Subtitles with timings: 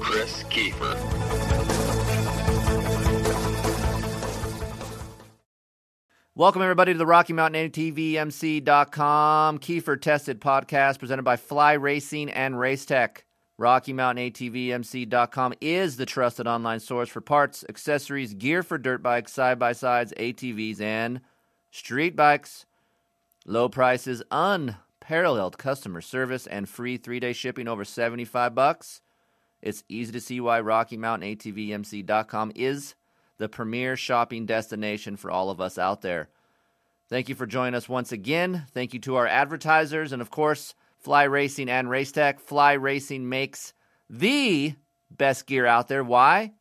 [0.00, 0.94] Kris Keefer.
[6.36, 12.56] Welcome, everybody, to the Rocky Mountain ATVMC.com Keefer Tested podcast presented by Fly Racing and
[12.56, 13.18] Racetech.
[13.56, 19.32] Rocky Mountain ATVMC.com is the trusted online source for parts, accessories, gear for dirt bikes,
[19.32, 21.20] side by sides, ATVs, and
[21.70, 22.66] street bikes.
[23.46, 29.02] Low prices, unparalleled customer service, and free three day shipping over 75 bucks.
[29.64, 32.94] It's easy to see why Rocky Mountain ATVMC.com is
[33.38, 36.28] the premier shopping destination for all of us out there.
[37.08, 38.66] Thank you for joining us once again.
[38.72, 42.40] Thank you to our advertisers and, of course, Fly Racing and Racetech.
[42.40, 43.72] Fly Racing makes
[44.10, 44.74] the
[45.10, 46.04] best gear out there.
[46.04, 46.52] Why?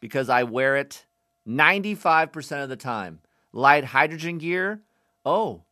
[0.00, 1.06] Because I wear it
[1.46, 3.20] 95% of the time.
[3.52, 4.80] Lite Hydrogen gear.
[5.24, 5.62] Oh,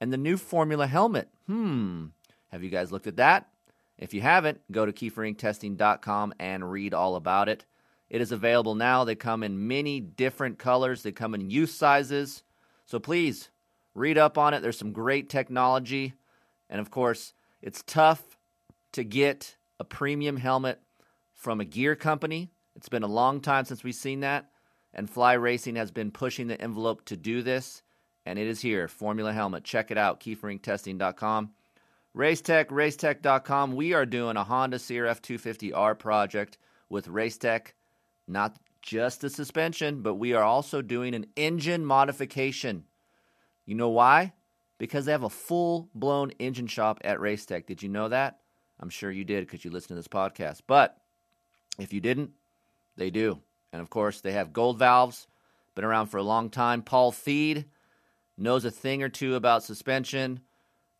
[0.00, 1.28] and the new Formula helmet.
[1.46, 2.06] Hmm.
[2.50, 3.50] Have you guys looked at that?
[3.98, 7.66] If you haven't, go to keeferinctesting.com and read all about it.
[8.08, 9.04] It is available now.
[9.04, 12.42] They come in many different colors, they come in youth sizes.
[12.86, 13.50] So please
[13.94, 14.62] read up on it.
[14.62, 16.14] There's some great technology.
[16.70, 18.38] And of course, it's tough
[18.92, 20.80] to get a premium helmet
[21.34, 22.50] from a gear company.
[22.76, 24.50] It's been a long time since we've seen that.
[24.94, 27.82] And Fly Racing has been pushing the envelope to do this.
[28.24, 29.64] And it is here Formula Helmet.
[29.64, 31.50] Check it out, keeferinctesting.com.
[32.16, 33.76] Racetech, racetech.com.
[33.76, 37.72] We are doing a Honda CRF 250R project with Racetech
[38.28, 42.84] not just the suspension, but we are also doing an engine modification.
[43.66, 44.32] You know why?
[44.78, 47.66] Because they have a full blown engine shop at Racetech.
[47.66, 48.38] Did you know that?
[48.80, 50.60] I'm sure you did because you listened to this podcast.
[50.66, 50.96] But
[51.78, 52.30] if you didn't,
[52.96, 53.40] they do.
[53.72, 55.26] And of course, they have gold valves,
[55.74, 56.82] been around for a long time.
[56.82, 57.64] Paul Thede
[58.36, 60.40] knows a thing or two about suspension,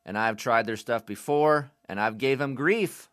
[0.08, 3.08] and I've tried their stuff before, and I've gave them grief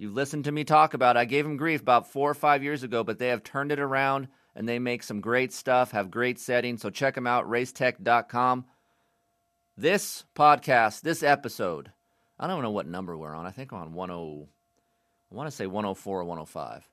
[0.00, 1.18] You've listened to me talk about it.
[1.18, 3.78] I gave them grief about four or five years ago, but they have turned it
[3.78, 6.80] around and they make some great stuff, have great settings.
[6.80, 8.64] So check them out, racetech.com.
[9.76, 11.92] This podcast, this episode,
[12.38, 13.44] I don't know what number we're on.
[13.44, 16.88] I think we're on 10, I want to say 104 or 105.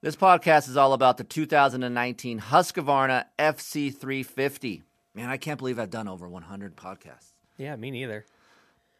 [0.00, 4.80] This podcast is all about the 2019 Husqvarna FC350.
[5.12, 7.33] Man, I can't believe I've done over 100 podcasts.
[7.56, 8.24] Yeah, me neither.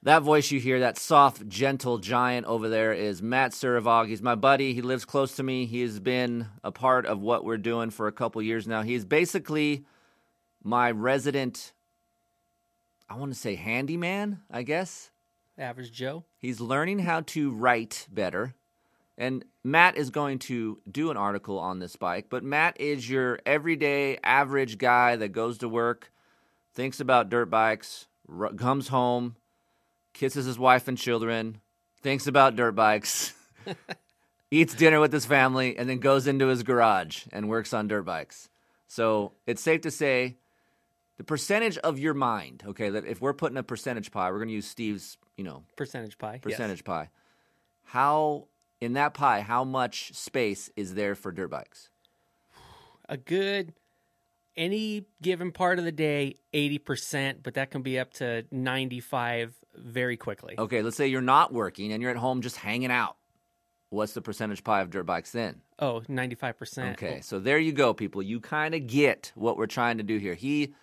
[0.04, 4.08] That voice you hear, that soft, gentle giant over there, is Matt Suravog.
[4.08, 4.74] He's my buddy.
[4.74, 5.64] He lives close to me.
[5.64, 8.82] He has been a part of what we're doing for a couple years now.
[8.82, 9.86] He's basically
[10.62, 11.72] my resident,
[13.08, 15.10] I want to say handyman, I guess.
[15.56, 16.24] Average Joe.
[16.38, 18.54] He's learning how to write better.
[19.16, 23.38] And Matt is going to do an article on this bike, but Matt is your
[23.46, 26.12] everyday average guy that goes to work,
[26.74, 28.06] thinks about dirt bikes,
[28.56, 29.36] comes home,
[30.12, 31.60] kisses his wife and children,
[32.02, 33.32] thinks about dirt bikes,
[34.50, 38.04] eats dinner with his family, and then goes into his garage and works on dirt
[38.04, 38.48] bikes.
[38.86, 40.36] So it's safe to say
[41.16, 44.48] the percentage of your mind, okay, that if we're putting a percentage pie, we're going
[44.48, 46.38] to use Steve's, you know, percentage pie.
[46.42, 46.82] Percentage yes.
[46.82, 47.10] pie.
[47.84, 48.46] How,
[48.80, 51.88] in that pie, how much space is there for dirt bikes?
[53.08, 53.72] A good
[54.56, 60.16] any given part of the day 80% but that can be up to 95 very
[60.16, 60.54] quickly.
[60.58, 63.16] Okay let's say you're not working and you're at home just hanging out.
[63.90, 65.60] What's the percentage pie of dirt bikes then?
[65.78, 68.22] Oh 95% okay so there you go people.
[68.22, 70.34] You kind of get what we're trying to do here.
[70.34, 70.74] He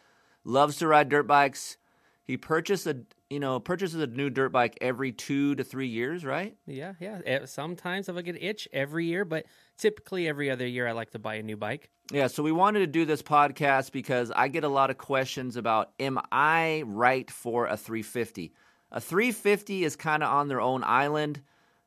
[0.44, 1.78] loves to ride dirt bikes.
[2.24, 2.98] He purchased a
[3.32, 7.46] you know purchases a new dirt bike every two to three years right yeah yeah
[7.46, 9.46] sometimes if i get itch every year but
[9.78, 12.80] typically every other year i like to buy a new bike yeah, so we wanted
[12.80, 17.32] to do this podcast because I get a lot of questions about am I right
[17.32, 18.54] for a 350?
[18.92, 21.42] A 350 is kind of on their own island.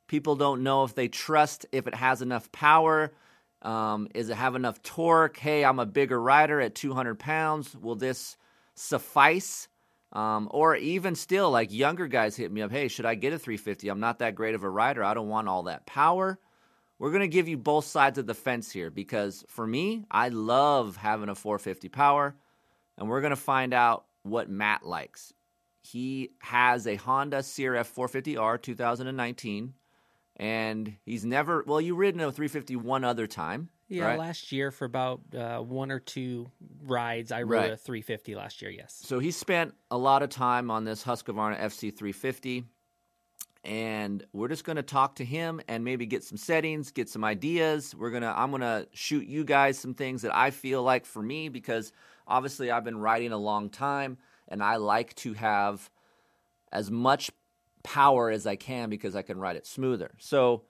[0.07, 3.13] People don't know if they trust if it has enough power.
[3.61, 5.37] Um, is it have enough torque?
[5.37, 7.77] Hey, I'm a bigger rider at 200 pounds.
[7.77, 8.39] Will this
[8.75, 9.69] suffice?
[10.15, 12.71] Um, or even still, like younger guys hit me up.
[12.71, 13.89] Hey, should I get a 350?
[13.89, 15.03] I'm not that great of a rider.
[15.03, 16.39] I don't want all that power.
[17.01, 20.29] We're going to give you both sides of the fence here because for me, I
[20.29, 22.37] love having a 450 power,
[22.97, 25.35] and we're going to find out what Matt likes.
[25.83, 29.75] He has a Honda CRF 450R 2019.
[30.37, 31.65] and he's never.
[31.67, 33.69] Well, you ridden a 350 one other time.
[33.89, 34.19] Yeah, right?
[34.19, 36.51] last year for about uh, one or two
[36.85, 37.73] rides, I rode Right.
[37.73, 38.71] a 350 last year.
[38.71, 39.01] Yes.
[39.05, 42.65] So he spent a lot of time on this Husqvarna FC350,
[43.63, 47.25] and we're just going to talk to him and maybe get some settings, get some
[47.25, 47.95] ideas.
[47.95, 51.49] We're gonna, I'm gonna shoot you guys some things that I feel like for me
[51.49, 51.93] because
[52.27, 55.91] obviously I've been riding a long time, and I like to have
[56.73, 57.31] as much
[57.83, 60.13] power as I can because I can ride it smoother.
[60.19, 60.65] So.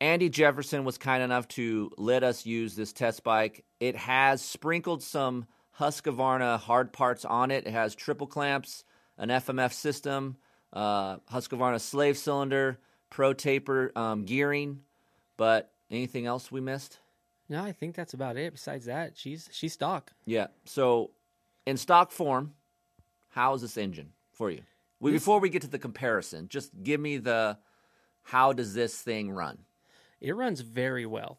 [0.00, 3.64] Andy Jefferson was kind enough to let us use this test bike.
[3.80, 5.46] It has sprinkled some
[5.78, 7.66] Husqvarna hard parts on it.
[7.66, 8.84] It has triple clamps,
[9.18, 10.36] an FMF system,
[10.72, 12.78] uh, Husqvarna slave cylinder,
[13.10, 14.80] pro taper um, gearing.
[15.36, 16.98] But anything else we missed?
[17.50, 18.52] No, I think that's about it.
[18.52, 20.12] Besides that, she's she's stock.
[20.24, 20.46] Yeah.
[20.64, 21.10] So,
[21.66, 22.54] in stock form,
[23.30, 24.62] how is this engine for you?
[25.00, 27.58] We, before we get to the comparison, just give me the
[28.22, 29.58] how does this thing run?
[30.20, 31.38] It runs very well.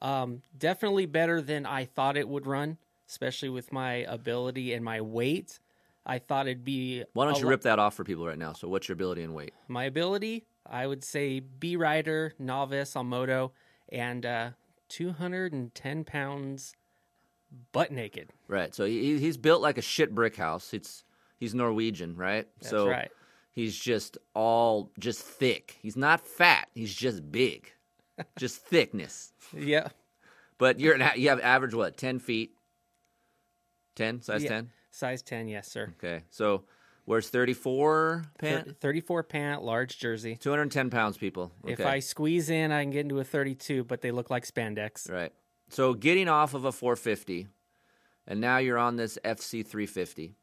[0.00, 5.00] Um, definitely better than I thought it would run, especially with my ability and my
[5.00, 5.60] weight.
[6.04, 7.04] I thought it'd be.
[7.12, 8.52] Why don't you rip that off for people right now?
[8.52, 9.54] So, what's your ability and weight?
[9.68, 10.44] my ability?
[10.68, 13.52] I would say B rider, novice on moto,
[13.90, 14.50] and uh,
[14.88, 16.74] 210 pounds
[17.72, 18.30] butt naked.
[18.48, 18.74] Right.
[18.74, 20.72] So he, he's built like a shit brick house.
[20.72, 21.04] It's
[21.38, 22.46] he's Norwegian, right?
[22.60, 23.10] That's so right.
[23.50, 25.78] he's just all just thick.
[25.80, 26.68] He's not fat.
[26.74, 27.72] He's just big,
[28.38, 29.32] just thickness.
[29.56, 29.88] Yeah.
[30.58, 32.54] But you're an, you have average what ten feet,
[33.96, 34.48] ten size Yeah.
[34.50, 34.70] ten.
[34.94, 35.94] Size 10, yes, sir.
[35.96, 36.22] Okay.
[36.28, 36.64] So
[37.06, 38.78] where's thirty four pant?
[38.78, 40.36] 34 pant, large jersey.
[40.36, 41.50] Two hundred ten pounds, people.
[41.64, 41.72] Okay.
[41.72, 45.10] If I squeeze in, I can get into a 32, but they look like spandex.
[45.10, 45.32] Right.
[45.70, 47.48] So getting off of a 450,
[48.26, 50.34] and now you're on this FC 350.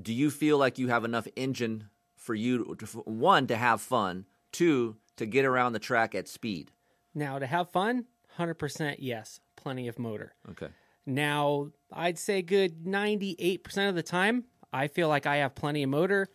[0.00, 4.24] Do you feel like you have enough engine for you to, one to have fun,
[4.52, 6.72] two to get around the track at speed?
[7.14, 8.06] Now, to have fun,
[8.38, 10.34] 100% yes, plenty of motor.
[10.50, 10.68] Okay.
[11.04, 15.90] Now, I'd say good 98% of the time, I feel like I have plenty of
[15.90, 16.28] motor.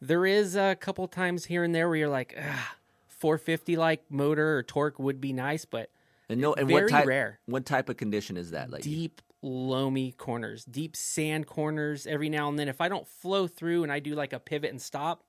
[0.00, 2.76] There is a couple times here and there where you're like, ah,
[3.08, 5.90] 450 like motor or torque would be nice, but
[6.30, 7.06] And no, and Very what type?
[7.06, 7.40] rare.
[7.44, 8.70] What type of condition is that?
[8.70, 12.68] Like deep, loamy corners, deep sand corners every now and then.
[12.68, 15.24] If I don't flow through and I do like a pivot and stop,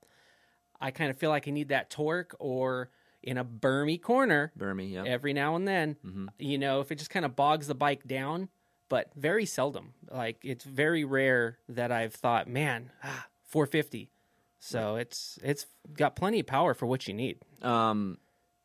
[0.80, 2.90] I kind of feel like I need that torque or
[3.22, 5.04] in a bermy corner Burmy, yeah.
[5.06, 5.96] every now and then.
[6.04, 6.26] Mm-hmm.
[6.38, 8.48] You know, if it just kind of bogs the bike down,
[8.88, 9.94] but very seldom.
[10.10, 14.10] Like it's very rare that I've thought, man, ah, 450.
[14.58, 17.38] So it's it's got plenty of power for what you need.
[17.62, 18.18] Um,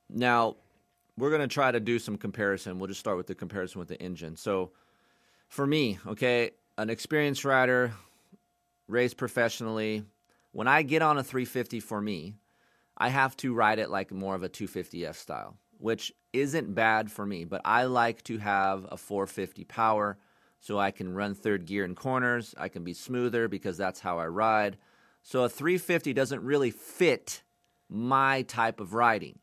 [0.09, 0.57] now
[1.17, 2.77] we're gonna try to do some comparison.
[2.77, 4.35] We'll just start with the comparison with the engine.
[4.35, 4.71] So,
[5.47, 7.93] for me, okay, an experienced rider,
[8.87, 10.03] raced professionally.
[10.51, 12.35] When I get on a 350, for me,
[12.97, 17.25] I have to ride it like more of a 250F style, which isn't bad for
[17.25, 17.45] me.
[17.45, 20.17] But I like to have a 450 power,
[20.59, 22.55] so I can run third gear in corners.
[22.57, 24.77] I can be smoother because that's how I ride.
[25.21, 27.43] So a 350 doesn't really fit
[27.89, 29.39] my type of riding.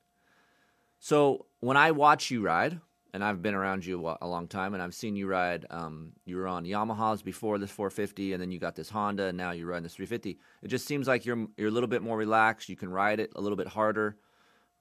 [0.98, 2.80] So when I watch you ride,
[3.14, 5.66] and I've been around you a long time, and I've seen you ride.
[5.70, 9.38] Um, you were on Yamahas before this 450, and then you got this Honda, and
[9.38, 10.40] now you're riding this 350.
[10.62, 12.68] It just seems like you're you're a little bit more relaxed.
[12.68, 14.16] You can ride it a little bit harder.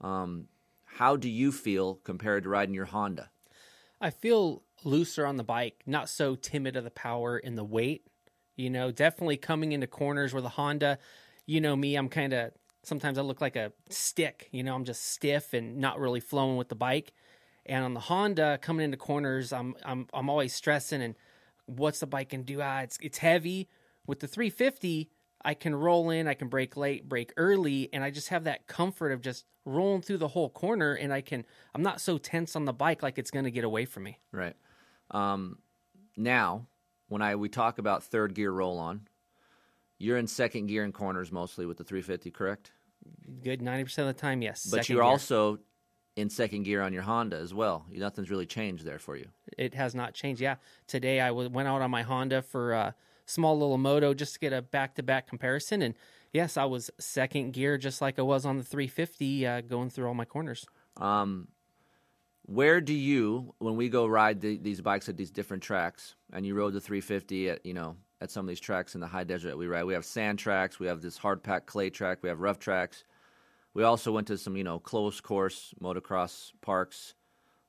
[0.00, 0.48] Um,
[0.84, 3.30] how do you feel compared to riding your Honda?
[4.00, 8.04] I feel looser on the bike, not so timid of the power and the weight.
[8.56, 10.98] You know, definitely coming into corners where the Honda,
[11.46, 12.50] you know me, I'm kind of
[12.82, 14.48] sometimes I look like a stick.
[14.50, 17.12] You know, I'm just stiff and not really flowing with the bike.
[17.66, 21.14] And on the Honda, coming into corners, I'm I'm I'm always stressing and
[21.66, 22.60] what's the bike can do?
[22.60, 23.68] Ah, it's it's heavy.
[24.06, 25.10] With the 350,
[25.44, 28.66] I can roll in, I can brake late, brake early, and I just have that
[28.66, 30.94] comfort of just rolling through the whole corner.
[30.94, 31.44] And I can,
[31.74, 34.18] I'm not so tense on the bike like it's going to get away from me.
[34.30, 34.56] Right.
[35.10, 35.58] Um,
[36.16, 36.66] now,
[37.08, 39.08] when I we talk about third gear roll on,
[39.98, 42.72] you're in second gear in corners mostly with the 350, correct?
[43.42, 44.66] Good 90% of the time, yes.
[44.70, 45.10] But you're gear.
[45.10, 45.58] also
[46.16, 47.84] in second gear on your Honda as well.
[47.90, 49.26] Nothing's really changed there for you.
[49.58, 50.40] It has not changed.
[50.40, 50.56] Yeah.
[50.86, 52.94] Today I went out on my Honda for a
[53.26, 55.82] small little moto just to get a back to back comparison.
[55.82, 55.94] And
[56.32, 60.06] yes, I was second gear just like I was on the 350 uh, going through
[60.06, 60.66] all my corners.
[60.96, 61.48] Um,
[62.46, 66.44] where do you, when we go ride the, these bikes at these different tracks, and
[66.44, 69.24] you rode the 350 at you know at some of these tracks in the high
[69.24, 72.18] desert that we ride, we have sand tracks, we have this hard packed clay track,
[72.22, 73.04] we have rough tracks.
[73.74, 77.14] We also went to some you know close course motocross parks,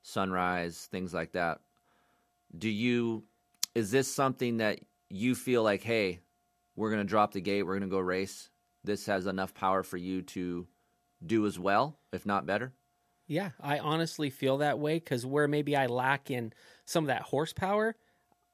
[0.03, 1.61] sunrise things like that.
[2.57, 3.25] Do you?
[3.73, 6.21] Is this something that you feel like, hey,
[6.75, 8.49] we're gonna drop the gate, we're gonna go race?
[8.83, 10.67] This has enough power for you to
[11.25, 12.73] do as well, if not better.
[13.27, 16.53] Yeah, I honestly feel that way because where maybe I lack in
[16.85, 17.95] some of that horsepower,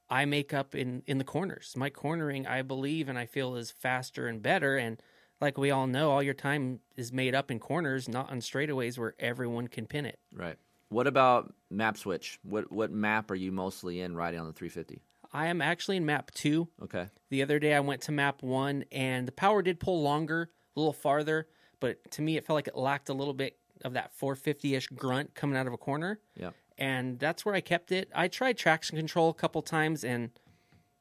[0.09, 1.73] I make up in in the corners.
[1.75, 4.77] My cornering, I believe, and I feel is faster and better.
[4.77, 5.01] And
[5.41, 8.97] like we all know, all your time is made up in corners, not on straightaways
[8.97, 10.19] where everyone can pin it.
[10.33, 10.57] Right.
[10.89, 12.39] What about map switch?
[12.43, 15.01] What what map are you mostly in riding on the 350?
[15.33, 16.67] I am actually in map two.
[16.83, 17.07] Okay.
[17.29, 20.79] The other day I went to map one, and the power did pull longer, a
[20.79, 21.47] little farther,
[21.79, 24.87] but to me it felt like it lacked a little bit of that 450 ish
[24.87, 26.19] grunt coming out of a corner.
[26.35, 26.51] Yeah.
[26.77, 28.09] and that's where I kept it.
[28.13, 30.29] I tried traction control a couple times, and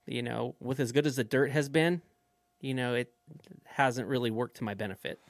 [0.06, 2.00] you know, with as good as the dirt has been,
[2.60, 3.12] you know, it
[3.64, 5.20] hasn't really worked to my benefit.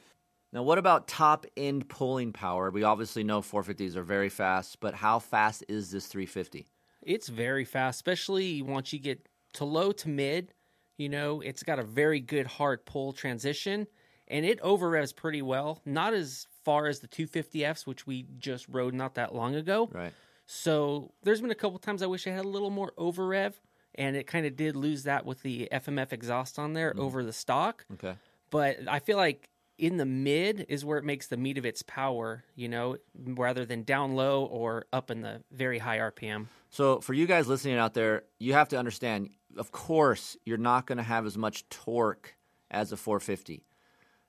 [0.53, 2.71] Now, what about top end pulling power?
[2.71, 6.67] We obviously know 450s are very fast, but how fast is this 350?
[7.03, 10.53] It's very fast, especially once you get to low to mid.
[10.97, 13.87] You know, it's got a very good hard pull transition,
[14.29, 15.81] and it over revs pretty well.
[15.87, 19.89] Not as far as the 250Fs, which we just rode not that long ago.
[19.93, 20.13] Right.
[20.47, 23.59] So there's been a couple times I wish I had a little more over rev,
[23.95, 27.01] and it kind of did lose that with the FMF exhaust on there mm.
[27.01, 27.85] over the stock.
[27.95, 28.15] Okay.
[28.51, 31.83] But I feel like in the mid is where it makes the meat of its
[31.83, 36.47] power, you know, rather than down low or up in the very high RPM.
[36.69, 40.87] So, for you guys listening out there, you have to understand, of course, you're not
[40.87, 42.37] going to have as much torque
[42.71, 43.65] as a 450.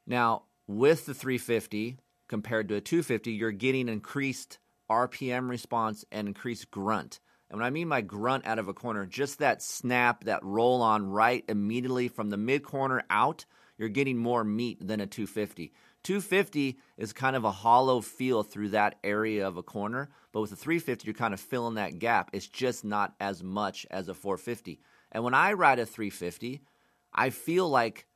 [0.08, 4.58] Now, with the 350 compared to a 250, you're getting increased
[4.90, 7.20] RPM response and increased grunt.
[7.52, 10.82] And when I mean my grunt out of a corner, just that snap, that roll
[10.82, 13.46] on right immediately from the mid corner out,
[13.78, 15.74] you're getting more meat than a 250.
[16.04, 20.54] 250 is kind of a hollow feel through that area of a corner, but with
[20.54, 22.30] a 350, you're kind of filling that gap.
[22.32, 24.80] It's just not as much as a 450.
[25.12, 26.62] And when I ride a 350,
[27.14, 28.08] I feel like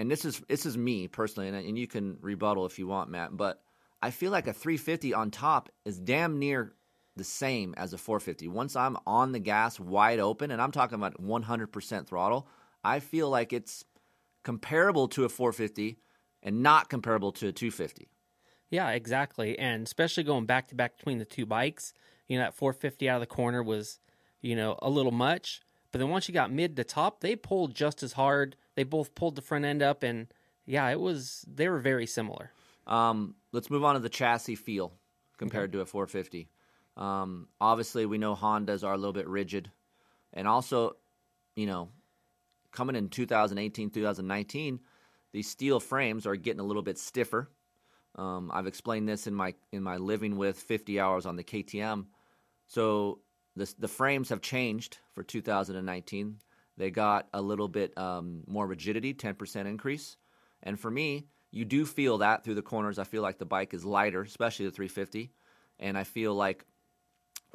[0.00, 3.10] and this is this is me personally, and, and you can rebuttal if you want,
[3.10, 3.36] Matt.
[3.36, 3.62] But
[4.02, 6.72] I feel like a 350 on top is damn near
[7.20, 8.48] the same as a 450.
[8.48, 12.48] Once I'm on the gas wide open, and I'm talking about 100% throttle,
[12.82, 13.84] I feel like it's
[14.42, 15.98] comparable to a 450
[16.42, 18.08] and not comparable to a 250.
[18.70, 19.58] Yeah, exactly.
[19.58, 21.92] And especially going back to back between the two bikes,
[22.26, 23.98] you know, that 450 out of the corner was,
[24.40, 25.60] you know, a little much.
[25.92, 28.56] But then once you got mid to top, they pulled just as hard.
[28.76, 30.32] They both pulled the front end up, and
[30.64, 32.52] yeah, it was, they were very similar.
[32.86, 34.94] Um, let's move on to the chassis feel
[35.36, 36.48] compared to a 450.
[37.00, 39.70] Um, obviously, we know Hondas are a little bit rigid,
[40.34, 40.96] and also,
[41.56, 41.88] you know,
[42.72, 44.80] coming in 2018, 2019,
[45.32, 47.50] these steel frames are getting a little bit stiffer.
[48.16, 52.06] Um, I've explained this in my in my living with 50 hours on the KTM.
[52.66, 53.20] So
[53.56, 56.36] the the frames have changed for 2019.
[56.76, 60.16] They got a little bit um, more rigidity, 10% increase,
[60.62, 62.98] and for me, you do feel that through the corners.
[62.98, 65.30] I feel like the bike is lighter, especially the 350,
[65.78, 66.64] and I feel like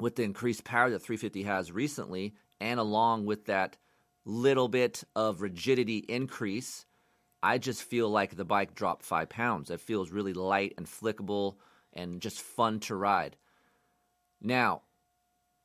[0.00, 3.76] with the increased power that 350 has recently, and along with that
[4.24, 6.84] little bit of rigidity increase,
[7.42, 9.70] I just feel like the bike dropped five pounds.
[9.70, 11.56] It feels really light and flickable
[11.92, 13.36] and just fun to ride.
[14.40, 14.82] Now,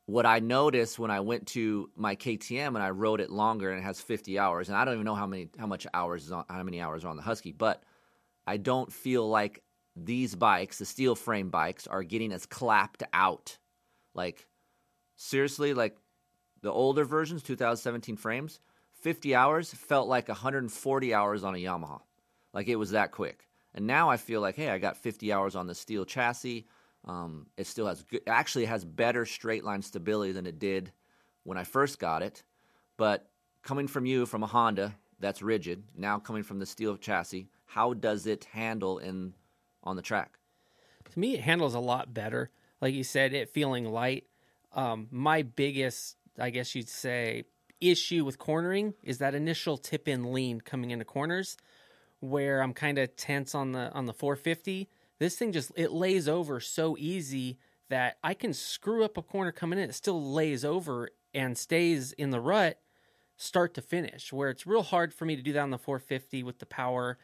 [0.06, 3.80] what I noticed when I went to my KTM and I rode it longer and
[3.80, 6.32] it has 50 hours, and I don't even know how many how much hours is
[6.32, 7.84] on, how many hours are on the Husky, but
[8.46, 9.64] I don't feel like
[9.96, 13.58] these bikes, the steel frame bikes, are getting as clapped out.
[14.14, 14.48] Like
[15.16, 15.98] seriously, like
[16.62, 18.60] the older versions, 2017 frames,
[19.02, 22.02] 50 hours felt like 140 hours on a Yamaha.
[22.54, 23.48] Like it was that quick.
[23.74, 26.68] And now I feel like, hey, I got 50 hours on the steel chassis.
[27.06, 30.92] Um, it still has good, actually has better straight line stability than it did
[31.44, 32.44] when I first got it.
[32.98, 33.30] But
[33.64, 37.94] coming from you, from a Honda that's rigid, now coming from the steel chassis, how
[37.94, 39.34] does it handle in
[39.84, 40.38] on the track?
[41.12, 42.52] To me, it handles a lot better.
[42.82, 44.26] Like you said, it feeling light.
[44.74, 47.44] Um, my biggest, I guess you'd say,
[47.80, 51.58] issue with cornering is that initial tip in lean coming into corners,
[52.20, 54.90] where I'm kind of tense on the on the 450.
[55.20, 57.60] This thing just it lays over so easy
[57.90, 59.90] that I can screw up a corner coming in.
[59.90, 62.80] It still lays over and stays in the rut
[63.38, 64.32] start to finish.
[64.32, 67.18] Where it's real hard for me to do that on the 450 with the power,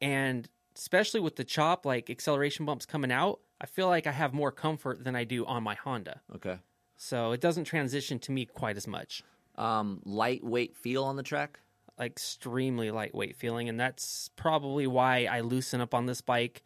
[0.00, 3.40] and especially with the chop, like acceleration bumps coming out.
[3.64, 6.20] I feel like I have more comfort than I do on my Honda.
[6.34, 6.58] Okay.
[6.98, 9.22] So it doesn't transition to me quite as much.
[9.56, 11.60] Um, lightweight feel on the track.
[11.98, 16.62] Extremely lightweight feeling, and that's probably why I loosen up on this bike.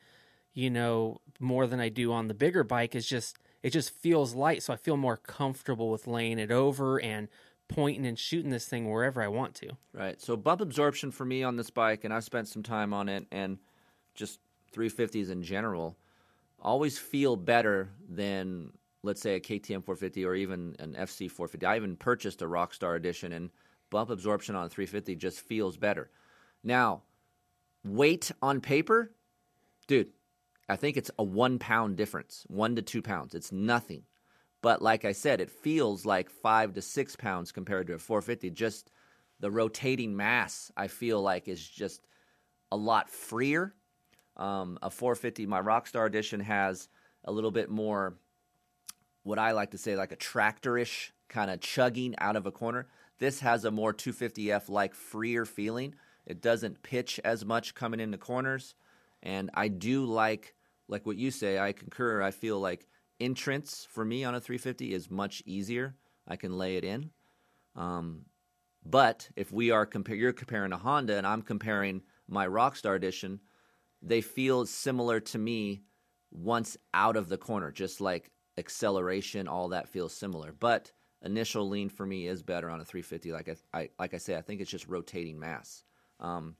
[0.54, 2.96] You know, more than I do on the bigger bike.
[2.96, 7.00] Is just it just feels light, so I feel more comfortable with laying it over
[7.00, 7.28] and
[7.68, 9.70] pointing and shooting this thing wherever I want to.
[9.92, 10.20] Right.
[10.20, 13.24] So bump absorption for me on this bike, and I've spent some time on it,
[13.30, 13.58] and
[14.16, 14.40] just
[14.74, 15.96] 350s in general
[16.60, 18.72] always feel better than
[19.02, 21.66] let's say a KTM 450 or even an FC 450.
[21.66, 23.50] I even purchased a Rockstar edition and
[23.90, 26.10] bump absorption on a 350 just feels better.
[26.64, 27.02] Now,
[27.84, 29.12] weight on paper,
[29.86, 30.10] dude,
[30.68, 33.34] I think it's a one pound difference, one to two pounds.
[33.34, 34.02] It's nothing.
[34.60, 38.50] But like I said, it feels like five to six pounds compared to a 450.
[38.50, 38.90] Just
[39.40, 42.06] the rotating mass, I feel like, is just
[42.72, 43.74] a lot freer.
[44.38, 46.88] Um, a 450, my Rockstar edition has
[47.24, 48.14] a little bit more,
[49.22, 52.86] what I like to say, like a tractorish kind of chugging out of a corner.
[53.18, 55.94] This has a more 250F like freer feeling.
[56.26, 58.74] It doesn't pitch as much coming into corners.
[59.22, 60.54] And I do like,
[60.86, 62.22] like what you say, I concur.
[62.22, 62.86] I feel like
[63.18, 65.94] entrance for me on a 350 is much easier.
[66.26, 67.10] I can lay it in.
[67.74, 68.26] Um,
[68.84, 73.40] but if we are compare, you're comparing a Honda and I'm comparing my Rockstar edition,
[74.02, 75.82] they feel similar to me
[76.30, 80.52] once out of the corner, just like acceleration, all that feels similar.
[80.52, 83.32] But initial lean for me is better on a 350.
[83.32, 85.84] Like I, I like I say, I think it's just rotating mass.
[86.20, 86.56] Um,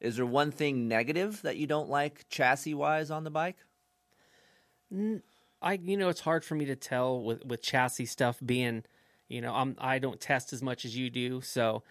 [0.00, 3.58] is there one thing negative that you don't like chassis wise on the bike?
[5.62, 8.84] I you know it's hard for me to tell with with chassis stuff being,
[9.28, 11.82] you know, I'm I don't test as much as you do, so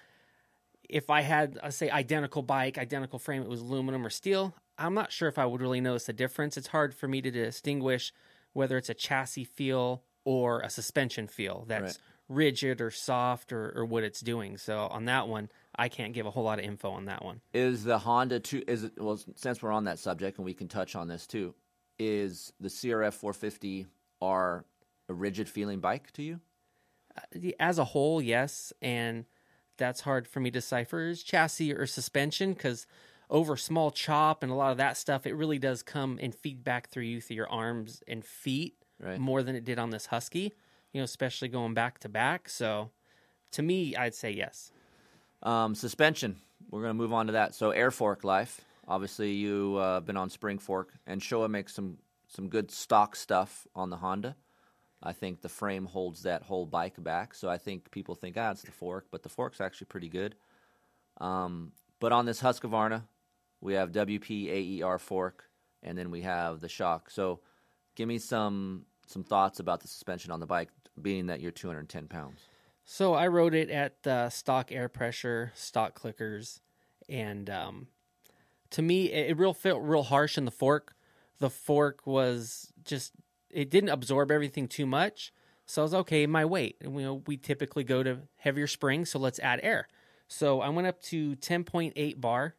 [0.90, 4.54] if I had a say identical bike, identical frame, it was aluminum or steel,
[4.86, 6.58] I'm not sure if I would really notice a difference.
[6.58, 8.14] It's hard for me to distinguish
[8.54, 11.98] whether it's a chassis feel or a suspension feel that's Right.
[12.28, 14.58] rigid or soft or, or what it's doing.
[14.58, 17.42] So on that one, I can't give a whole lot of info on that one.
[17.54, 18.64] Is the Honda two?
[18.68, 19.20] Is it well?
[19.36, 21.54] Since we're on that subject, and we can touch on this too,
[22.00, 23.88] is the CRF 450
[24.22, 24.66] R
[25.10, 26.40] a rigid feeling bike to you?
[27.18, 29.26] Uh, as a whole, yes, and
[29.78, 32.86] that's hard for me to decipher is chassis or suspension because
[33.32, 36.64] over small chop and a lot of that stuff, it really does come and feed
[36.64, 39.18] back through you through your arms and feet Right.
[39.18, 40.54] more than it did on this Husky.
[40.94, 42.50] You know, especially going back to back.
[42.50, 42.92] So,
[43.54, 44.72] to me, I'd say yes.
[45.42, 46.36] Um, suspension.
[46.70, 47.56] We're going to move on to that.
[47.56, 48.62] So air fork life.
[48.88, 53.66] Obviously, you uh, been on spring fork, and Showa makes some some good stock stuff
[53.76, 54.36] on the Honda.
[55.04, 57.34] I think the frame holds that whole bike back.
[57.34, 60.36] So I think people think, ah, it's the fork, but the fork's actually pretty good.
[61.20, 63.04] Um, but on this Husqvarna,
[63.62, 65.46] we have WP AER fork,
[65.84, 67.10] and then we have the shock.
[67.10, 67.40] So
[67.96, 70.70] give me some some thoughts about the suspension on the bike,
[71.02, 72.40] being that you're 210 pounds.
[72.84, 76.60] So I rode it at uh, stock air pressure, stock clickers,
[77.08, 77.88] and um,
[78.72, 80.96] to me, it, it real felt real harsh in the fork.
[81.40, 83.14] The fork was just
[83.50, 85.32] it didn't absorb everything too much,
[85.66, 86.26] so I was okay.
[86.26, 89.88] My weight, and you know, we typically go to heavier springs, so let's add air.
[90.28, 92.56] So I went up to ten point eight bar,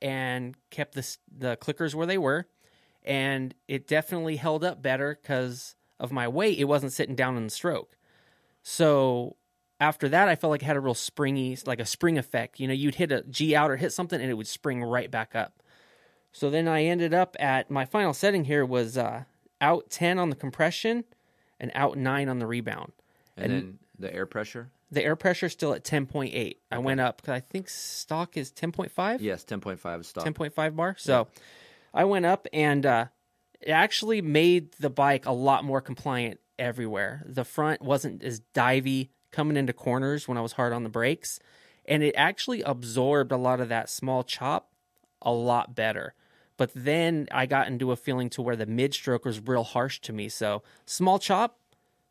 [0.00, 2.46] and kept the the clickers where they were,
[3.04, 6.58] and it definitely held up better because of my weight.
[6.58, 7.96] It wasn't sitting down in the stroke.
[8.62, 9.36] So
[9.80, 12.60] after that, I felt like it had a real springy, like a spring effect.
[12.60, 15.10] You know, you'd hit a G out or hit something, and it would spring right
[15.10, 15.62] back up.
[16.32, 19.24] So then I ended up at my final setting here was uh,
[19.60, 21.04] out ten on the compression
[21.58, 22.92] and out nine on the rebound.
[23.36, 24.70] And, then the air pressure.
[24.90, 26.60] The air pressure is still at ten point eight.
[26.70, 29.20] I went up because I think stock is ten point five.
[29.20, 30.24] Yes, 10.5 stock.
[30.24, 30.94] 10.5 bar.
[30.98, 31.28] So
[31.92, 33.06] I went up and uh,
[33.60, 37.22] it actually made the bike a lot more compliant everywhere.
[37.26, 41.40] The front wasn't as divey coming into corners when I was hard on the brakes.
[41.84, 44.70] And it actually absorbed a lot of that small chop
[45.22, 46.14] a lot better.
[46.56, 50.00] But then I got into a feeling to where the mid stroke was real harsh
[50.00, 50.28] to me.
[50.28, 51.58] So small chop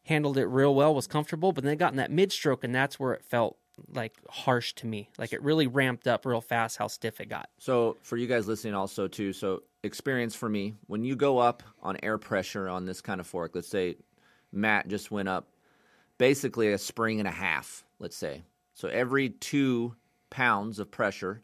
[0.05, 2.73] handled it real well, was comfortable, but then it got in that mid stroke and
[2.73, 3.57] that's where it felt
[3.93, 5.09] like harsh to me.
[5.17, 7.49] Like it really ramped up real fast how stiff it got.
[7.59, 11.63] So for you guys listening also too, so experience for me, when you go up
[11.81, 13.95] on air pressure on this kind of fork, let's say
[14.51, 15.49] Matt just went up
[16.17, 18.43] basically a spring and a half, let's say.
[18.73, 19.95] So every two
[20.29, 21.41] pounds of pressure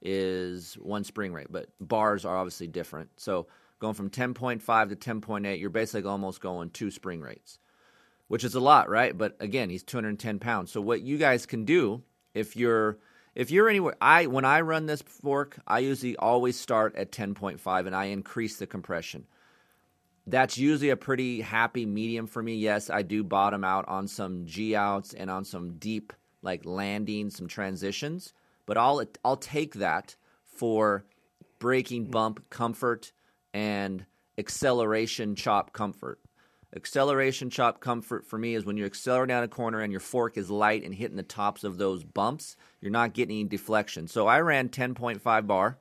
[0.00, 3.10] is one spring rate, but bars are obviously different.
[3.16, 3.46] So
[3.78, 7.58] going from 10.5 to 10.8, you're basically almost going two spring rates,
[8.32, 9.18] which is a lot, right?
[9.18, 10.72] But again, he's 210 pounds.
[10.72, 12.96] So what you guys can do if you're
[13.34, 17.86] if you're anywhere, I when I run this fork, I usually always start at 10.5
[17.86, 19.26] and I increase the compression.
[20.26, 22.54] That's usually a pretty happy medium for me.
[22.54, 27.28] Yes, I do bottom out on some G outs and on some deep like landing,
[27.28, 28.32] some transitions,
[28.64, 31.04] but I'll I'll take that for
[31.58, 33.12] braking bump comfort
[33.52, 34.06] and
[34.38, 36.18] acceleration chop comfort.
[36.74, 40.38] Acceleration chop comfort for me is when you're accelerating down a corner and your fork
[40.38, 44.08] is light and hitting the tops of those bumps, you're not getting any deflection.
[44.08, 45.78] So I ran 10.5 bar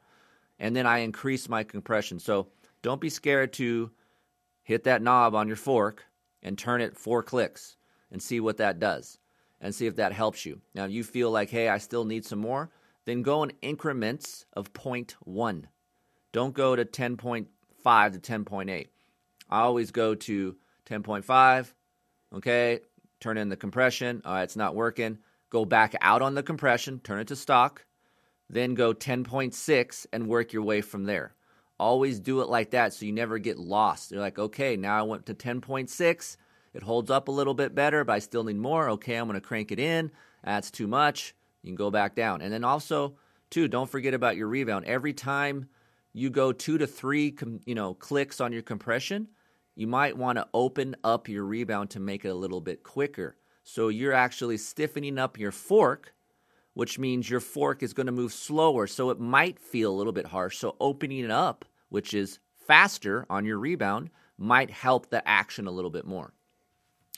[0.60, 2.20] and then I increase my compression.
[2.20, 2.48] So
[2.82, 3.92] don't be scared to
[4.64, 6.04] hit that knob on your fork
[6.44, 7.78] and turn it four clicks
[8.12, 9.18] and see what that does
[9.62, 10.60] and see if that helps you.
[10.76, 12.70] Now, if you feel like, hey, I still need some more,
[13.06, 15.64] then go in increments of 0.1.
[16.34, 17.48] Don't go to 10.5
[18.14, 18.88] to 10.8.
[19.50, 20.56] I always go to
[20.92, 21.74] 10.5,
[22.36, 22.80] okay,
[23.20, 24.22] turn in the compression.
[24.26, 25.20] All right, it's not working.
[25.50, 27.86] Go back out on the compression, turn it to stock,
[28.50, 31.34] then go 10.6 and work your way from there.
[31.80, 34.12] Always do it like that so you never get lost.
[34.12, 36.38] You're like, okay, now I went to 10.6.
[36.74, 38.90] It holds up a little bit better, but I still need more.
[38.92, 40.12] Okay, I'm going to crank it in.
[40.44, 41.34] That's too much.
[41.64, 42.42] You can go back down.
[42.42, 43.16] And then also,
[43.50, 44.86] too, don't forget about your rebound.
[44.86, 45.70] Every time
[46.14, 49.28] you go two to three, you know, clicks on your compression,
[49.82, 53.36] you might want to open up your rebound to make it a little bit quicker.
[53.64, 56.14] So you're actually stiffening up your fork,
[56.76, 58.86] which means your fork is going to move slower.
[58.86, 60.60] So it might feel a little bit harsh.
[60.60, 65.72] So opening it up, which is faster on your rebound, might help the action a
[65.72, 66.32] little bit more.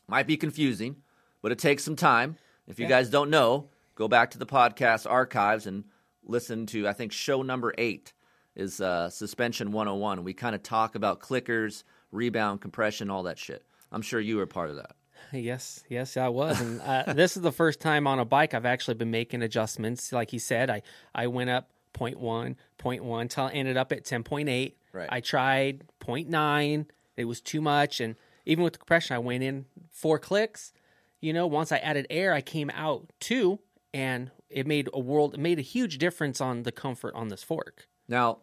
[0.08, 0.96] Might be confusing,
[1.42, 2.38] but it takes some time.
[2.66, 2.92] If you yeah.
[2.92, 5.84] guys don't know, go back to the podcast archives and
[6.24, 8.14] listen to, I think, show number eight
[8.56, 10.24] is uh, Suspension 101.
[10.24, 13.64] We kind of talk about clickers, rebound, compression, all that shit.
[13.92, 14.96] I'm sure you were part of that.
[15.32, 16.62] Yes, yes, I was.
[16.62, 20.12] And uh, this is the first time on a bike I've actually been making adjustments.
[20.14, 20.84] Like he said, I,
[21.16, 24.74] I went up 0.1, 0.1 until I ended up at 10.8.
[24.92, 25.10] Right.
[25.12, 26.86] I tried 0.9.
[27.18, 28.00] It was too much.
[28.00, 30.72] And even with the compression, I went in four clicks.
[31.20, 33.60] You know, once I added air, I came out two,
[33.94, 37.44] and it made a world, it made a huge difference on the comfort on this
[37.44, 37.88] fork.
[38.08, 38.40] Now,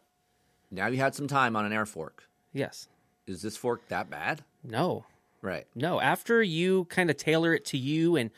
[0.71, 2.25] now you had some time on an air fork.
[2.53, 2.89] Yes.
[3.31, 4.43] Is this fork that bad?
[4.63, 5.07] No.
[5.43, 5.67] Right.
[5.75, 6.01] No.
[6.01, 8.31] After you kind of tailor it to you and,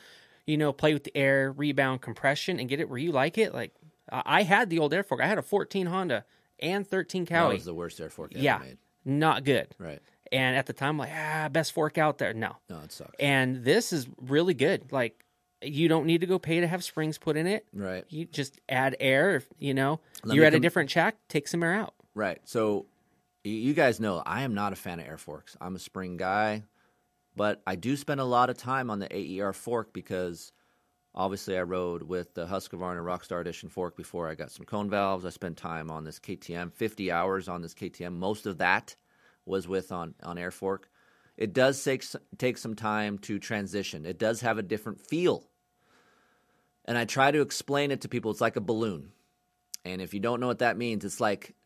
[0.46, 3.54] you know, play with the air, rebound, compression, and get it where you like it,
[3.54, 3.72] like
[4.10, 5.20] I had the old air fork.
[5.20, 6.24] I had a 14 Honda
[6.60, 7.28] and 13 Kawi.
[7.30, 8.78] That was the worst air fork yeah, made.
[9.04, 9.74] Not good.
[9.78, 10.00] Right.
[10.30, 12.32] And at the time, like, ah, best fork out there.
[12.32, 12.56] No.
[12.70, 13.14] No, it sucks.
[13.18, 14.92] And this is really good.
[14.92, 15.24] Like,
[15.60, 17.66] you don't need to go pay to have springs put in it.
[17.72, 18.04] Right.
[18.08, 19.36] You just add air.
[19.36, 21.94] If, you know, Let you're at com- a different track, take some air out.
[22.14, 22.40] Right.
[22.44, 22.86] So,
[23.44, 25.56] you guys know I am not a fan of air forks.
[25.60, 26.64] I'm a spring guy,
[27.36, 30.52] but I do spend a lot of time on the AER fork because
[31.14, 35.24] obviously I rode with the Husqvarna Rockstar Edition fork before I got some cone valves.
[35.24, 38.12] I spent time on this KTM, 50 hours on this KTM.
[38.12, 38.96] Most of that
[39.44, 40.88] was with on on air fork.
[41.36, 42.04] It does take
[42.38, 44.06] take some time to transition.
[44.06, 45.48] It does have a different feel,
[46.84, 48.30] and I try to explain it to people.
[48.30, 49.12] It's like a balloon,
[49.84, 51.56] and if you don't know what that means, it's like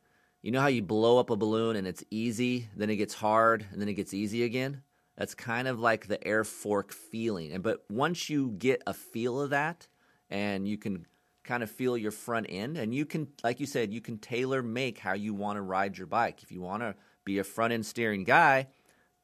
[0.47, 3.67] you know how you blow up a balloon and it's easy, then it gets hard,
[3.73, 4.81] and then it gets easy again.
[5.19, 7.51] That's kind of like the air fork feeling.
[7.51, 9.89] And but once you get a feel of that,
[10.31, 11.05] and you can
[11.43, 14.63] kind of feel your front end, and you can, like you said, you can tailor
[14.63, 16.45] make how you want to ride your bike.
[16.45, 18.69] If you want to be a front end steering guy,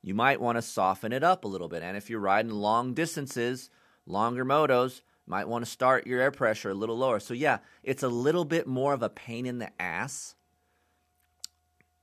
[0.02, 1.84] you might want to soften it up a little bit.
[1.84, 3.70] And if you're riding long distances,
[4.06, 7.20] longer motos, might want to start your air pressure a little lower.
[7.20, 10.34] So yeah, it's a little bit more of a pain in the ass.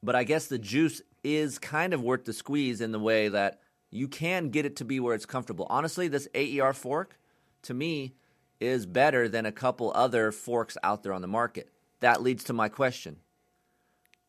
[0.01, 3.59] But I guess the juice is kind of worth the squeeze in the way that
[3.91, 5.67] you can get it to be where it's comfortable.
[5.69, 7.17] Honestly, this AER fork
[7.63, 8.13] to me
[8.59, 11.69] is better than a couple other forks out there on the market.
[11.99, 13.17] That leads to my question.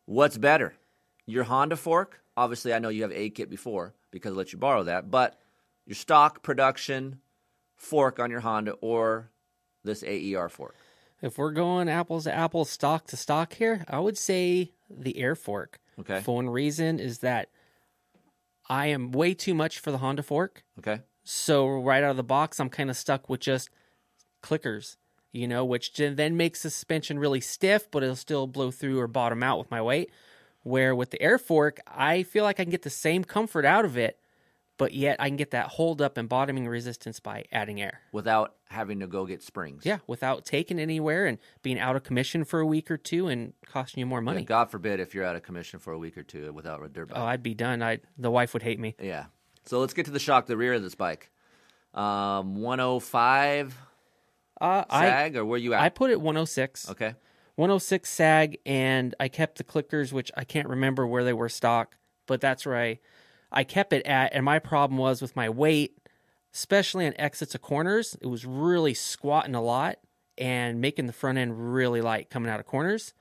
[0.07, 0.75] What's better?
[1.27, 4.59] Your Honda fork, obviously, I know you have a kit before because I let you
[4.59, 5.39] borrow that, but
[5.87, 7.21] your stock production
[7.77, 9.31] fork on your Honda or
[9.85, 10.77] this AER fork?
[11.23, 15.35] If we're going apples to apples, stock to stock here, I would say the air
[15.35, 15.79] fork.
[15.99, 16.21] Okay.
[16.21, 17.49] For one reason is that
[18.69, 20.65] I am way too much for the Honda fork.
[20.79, 21.01] Okay.
[21.25, 23.69] So right out of the box, I'm kind of stuck with just
[24.43, 24.97] clickers,
[25.33, 29.07] you know, which then makes the suspension really stiff, but it'll still blow through or
[29.07, 30.11] bottom out with my weight.
[30.63, 33.85] Where with the air fork, I feel like I can get the same comfort out
[33.85, 34.19] of it,
[34.81, 38.55] but yet I can get that hold up and bottoming resistance by adding air without
[38.71, 39.85] having to go get springs.
[39.85, 43.53] Yeah, without taking anywhere and being out of commission for a week or two and
[43.67, 44.41] costing you more money.
[44.41, 46.89] Yeah, God forbid if you're out of commission for a week or two without a
[46.89, 47.19] dirt bike.
[47.19, 47.83] Oh, I'd be done.
[47.83, 48.97] I the wife would hate me.
[48.99, 49.27] Yeah.
[49.67, 51.31] So let's get to the shock, the rear of this bike.
[51.93, 53.79] Um, 105
[54.63, 55.83] uh, sag, I, or where you at?
[55.83, 56.91] I put it 106.
[56.91, 57.15] Okay.
[57.57, 61.97] 106 sag, and I kept the clickers, which I can't remember where they were stock,
[62.27, 63.01] but that's where I,
[63.53, 64.33] I kept it at.
[64.33, 65.99] And my problem was with my weight,
[66.55, 69.99] especially on exits of corners, it was really squatting a lot
[70.39, 73.15] and making the front end really light coming out of corners.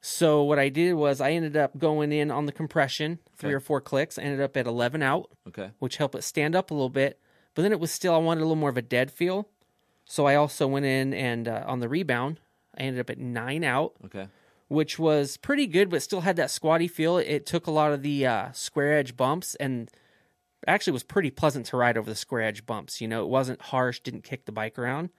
[0.00, 3.54] So what I did was I ended up going in on the compression, three okay.
[3.54, 4.18] or four clicks.
[4.18, 7.18] I ended up at 11 out, okay, which helped it stand up a little bit.
[7.54, 9.48] But then it was still I wanted a little more of a dead feel,
[10.06, 12.40] so I also went in and uh, on the rebound
[12.76, 13.92] I ended up at nine out.
[14.06, 14.28] Okay.
[14.70, 17.18] Which was pretty good, but still had that squatty feel.
[17.18, 19.90] It took a lot of the uh, square edge bumps and
[20.64, 23.00] actually was pretty pleasant to ride over the square edge bumps.
[23.00, 25.10] You know, it wasn't harsh, didn't kick the bike around,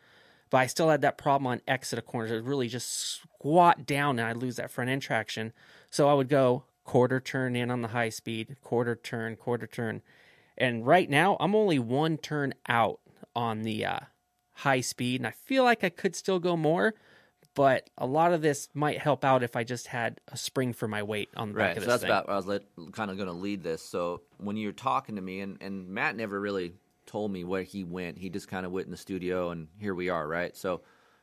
[0.49, 2.31] but I still had that problem on exit of corners.
[2.31, 5.51] It would really just squat down and I'd lose that front end traction.
[5.89, 10.01] So I would go quarter turn in on the high speed, quarter turn, quarter turn.
[10.57, 13.01] And right now, I'm only one turn out
[13.35, 13.99] on the uh,
[14.53, 16.93] high speed, and I feel like I could still go more.
[17.53, 20.87] But a lot of this might help out if I just had a spring for
[20.87, 21.77] my weight on the back Right.
[21.77, 22.09] of So this that's thing.
[22.11, 23.81] about where I was let, kind of going to lead this.
[23.81, 26.73] So when you're talking to me, and, and Matt never really
[27.05, 28.17] told me where he went.
[28.17, 30.55] He just kind of went in the studio, and here we are, right?
[30.55, 30.81] So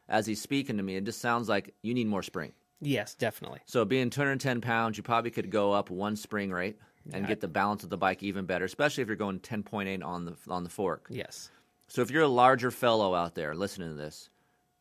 [0.08, 2.52] as he's speaking to me, it just sounds like you need more spring.
[2.80, 3.60] yes, definitely.
[3.66, 6.78] So being 210 pounds, you probably could go up one spring rate
[7.10, 10.26] and get the balance of the bike even better, especially if you're going 10.8 on
[10.26, 11.06] the on the fork.
[11.08, 11.50] Yes.
[11.86, 14.28] So if you're a larger fellow out there listening to this,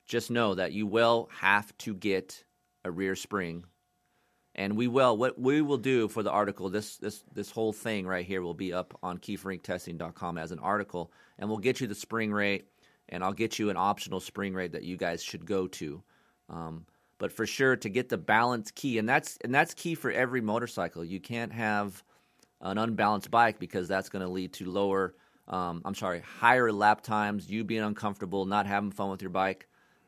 [0.07, 2.43] just know that you will have to get
[2.83, 3.65] a rear spring.
[4.55, 8.07] And we will what we will do for the article, this this this whole thing
[8.07, 11.93] right here will be up on keeferinctesting.com as an article and we'll get you the
[11.93, 12.65] spring rate
[13.09, 16.01] and I'll get you an optional spring rate that you guys should go to.
[16.49, 16.85] Um,
[17.19, 20.41] but for sure to get the balance key and that's and that's key for every
[20.41, 21.05] motorcycle.
[21.05, 22.03] You can't have
[22.61, 25.13] an unbalanced bike because that's going to lead to lower
[25.47, 29.67] um, I'm sorry, higher lap times, you being uncomfortable, not having fun with your bike.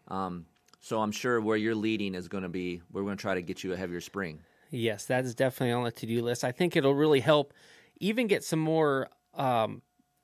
[0.10, 0.46] Um,
[0.80, 3.42] so I'm sure where you're leading is going to be, we're going to try to
[3.42, 4.40] get you a heavier spring.
[4.72, 6.44] Yes, that is definitely on the to do list.
[6.44, 7.54] I think it'll really help
[8.00, 9.82] even get some more, um,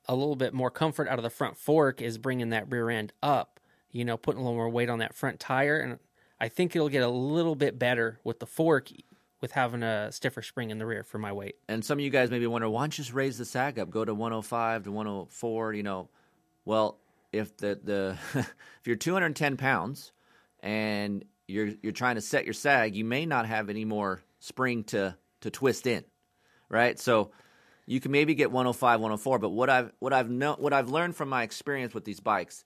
[0.07, 3.11] a little bit more comfort out of the front fork is bringing that rear end
[3.23, 3.59] up,
[3.91, 5.79] you know, putting a little more weight on that front tire.
[5.79, 5.97] And
[6.39, 8.89] I think it'll get a little bit better with the fork
[9.41, 11.55] with having a stiffer spring in the rear for my weight.
[11.67, 13.89] And some of you guys maybe wonder, why don't you just raise the sag up,
[13.89, 16.09] go to 105 to 104, you know?
[16.65, 16.99] Well,
[17.35, 20.11] if the, the if you're 210 pounds
[20.61, 24.83] and you're you're trying to set your sag, you may not have any more spring
[24.85, 26.03] to to twist in,
[26.69, 26.99] right?
[26.99, 27.31] So
[27.85, 31.15] you can maybe get 105, 104, but what I've what I've know what I've learned
[31.15, 32.65] from my experience with these bikes,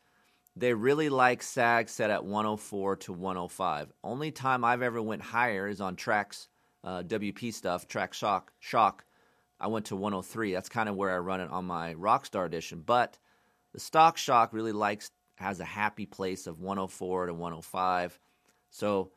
[0.56, 3.92] they really like sag set at 104 to 105.
[4.04, 6.48] Only time I've ever went higher is on tracks,
[6.84, 9.04] uh, WP stuff, track shock, shock.
[9.60, 10.54] I went to 103.
[10.54, 12.82] That's kind of where I run it on my Rockstar edition.
[12.86, 13.18] But
[13.74, 18.20] the stock shock really likes has a happy place of 104 to 105.
[18.72, 19.12] So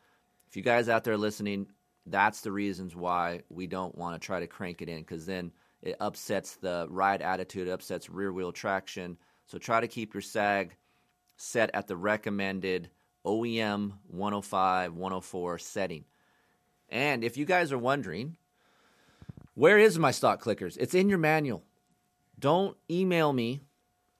[0.48, 1.66] if you guys out there listening,
[2.06, 5.52] that's the reasons why we don't want to try to crank it in because then
[5.82, 9.18] it upsets the ride attitude, upsets rear wheel traction.
[9.46, 10.76] So try to keep your sag
[11.36, 12.90] set at the recommended
[13.26, 16.04] OEM 105, 104 setting.
[16.88, 18.36] And if you guys are wondering,
[19.54, 20.76] where is my stock clickers?
[20.78, 21.64] It's in your manual.
[22.38, 23.60] Don't email me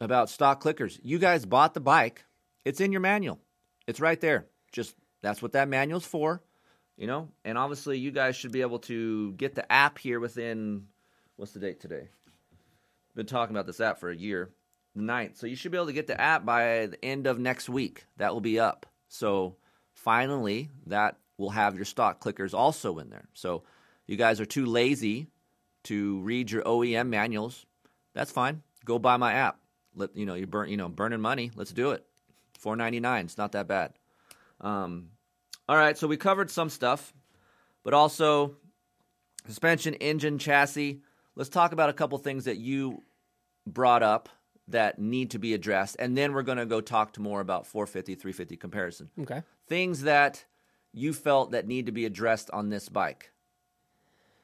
[0.03, 0.99] about stock clickers.
[1.03, 2.25] You guys bought the bike.
[2.65, 3.41] It's in your manual.
[3.87, 4.47] It's right there.
[4.73, 6.43] Just that's what that manual's for,
[6.97, 7.29] you know?
[7.45, 10.87] And obviously you guys should be able to get the app here within
[11.37, 12.09] what's the date today?
[13.15, 14.51] Been talking about this app for a year.
[14.95, 15.39] The 9th.
[15.39, 18.05] So you should be able to get the app by the end of next week.
[18.19, 18.87] That will be up.
[19.09, 19.57] So
[19.95, 23.29] finally, that will have your stock clickers also in there.
[23.33, 23.63] So
[24.07, 25.29] you guys are too lazy
[25.85, 27.67] to read your OEM manuals.
[28.15, 28.63] That's fine.
[28.85, 29.62] Go buy my app.
[29.95, 31.51] Let you know you burn you know burning money.
[31.55, 32.05] Let's do it.
[32.59, 33.27] Four ninety nine.
[33.27, 33.95] It's not that bad.
[34.61, 35.09] Um,
[35.69, 35.97] all right.
[35.97, 37.13] So we covered some stuff,
[37.85, 38.57] but also
[39.47, 41.01] suspension, engine, chassis.
[41.35, 43.03] Let's talk about a couple things that you
[43.67, 44.29] brought up
[44.69, 47.67] that need to be addressed, and then we're going to go talk to more about
[47.67, 49.11] 450, 350 comparison.
[49.21, 49.43] Okay.
[49.67, 50.45] Things that
[50.93, 53.33] you felt that need to be addressed on this bike.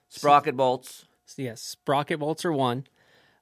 [0.09, 1.05] Sprocket bolts.
[1.37, 2.85] Yes, sprocket bolts are one.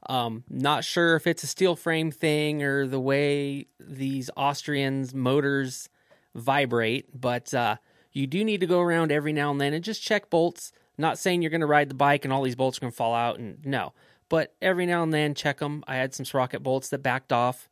[0.09, 5.89] Um, not sure if it's a steel frame thing or the way these Austrians motors
[6.35, 7.77] vibrate, but uh,
[8.13, 10.73] you do need to go around every now and then and just check bolts.
[10.97, 12.97] Not saying you're going to ride the bike and all these bolts are going to
[12.97, 13.93] fall out, and no,
[14.29, 15.85] but every now and then check them.
[15.87, 17.69] I had some sprocket bolts that backed off,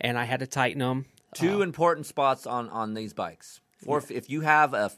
[0.00, 1.06] and I had to tighten them.
[1.34, 3.60] Two important spots on on these bikes.
[3.76, 4.92] Four, if you have a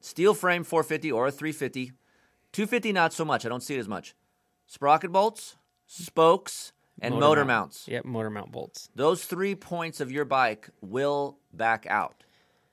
[0.00, 1.92] steel frame 450 or a 350,
[2.52, 3.44] 250 not so much.
[3.44, 4.14] I don't see it as much.
[4.66, 7.86] Sprocket bolts, spokes, and motor, mounts.
[7.88, 8.88] Yep, motor mount bolts.
[8.94, 12.24] Those three points of your bike will back out.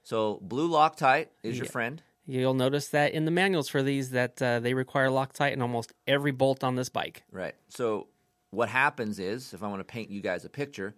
[0.04, 2.02] So blue Loctite is your friend.
[2.26, 5.92] You'll notice that in the manuals for these that uh, they require Loctite in almost
[6.08, 7.24] every bolt on this bike.
[7.32, 7.56] Right.
[7.68, 8.08] So
[8.52, 10.96] what happens is, if I want to paint you guys a picture,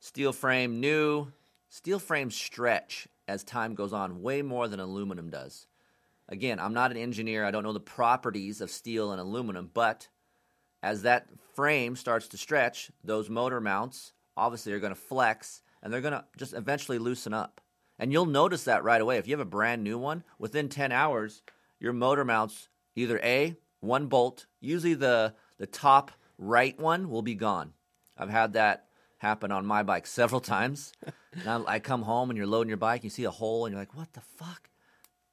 [0.00, 1.32] steel frame new,
[1.68, 5.66] steel frames stretch as time goes on way more than aluminum does.
[6.28, 7.44] Again, I'm not an engineer.
[7.44, 10.08] I don't know the properties of steel and aluminum, but
[10.82, 15.92] as that frame starts to stretch, those motor mounts obviously are going to flex and
[15.92, 17.60] they're going to just eventually loosen up.
[17.98, 19.18] And you'll notice that right away.
[19.18, 21.42] If you have a brand new one, within 10 hours,
[21.78, 27.34] your motor mounts either A, one bolt, usually the, the top right one will be
[27.34, 27.72] gone.
[28.16, 28.86] I've had that
[29.18, 30.92] happen on my bike several times.
[31.44, 33.80] and I, come home and you're loading your bike, you see a hole, and you're
[33.80, 34.70] like, what the fuck?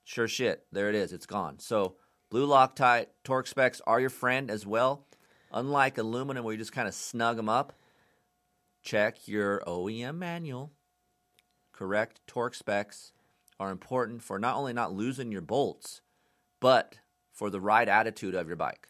[0.03, 1.59] Sure shit, there it is, it's gone.
[1.59, 1.95] So,
[2.29, 5.05] blue Loctite, torque specs are your friend as well.
[5.51, 7.73] Unlike aluminum, where you just kind of snug them up,
[8.81, 10.71] check your OEM manual.
[11.71, 13.13] Correct torque specs
[13.59, 16.01] are important for not only not losing your bolts,
[16.59, 16.99] but
[17.31, 18.89] for the right attitude of your bike.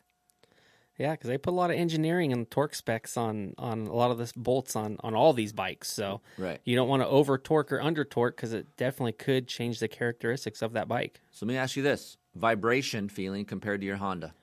[0.98, 4.10] Yeah, because they put a lot of engineering and torque specs on on a lot
[4.10, 5.92] of this bolts on on all these bikes.
[5.92, 6.60] So Right.
[6.64, 9.88] you don't want to over torque or under torque because it definitely could change the
[9.88, 11.22] characteristics of that bike.
[11.32, 14.34] So let me ask you this vibration feeling compared to your Honda.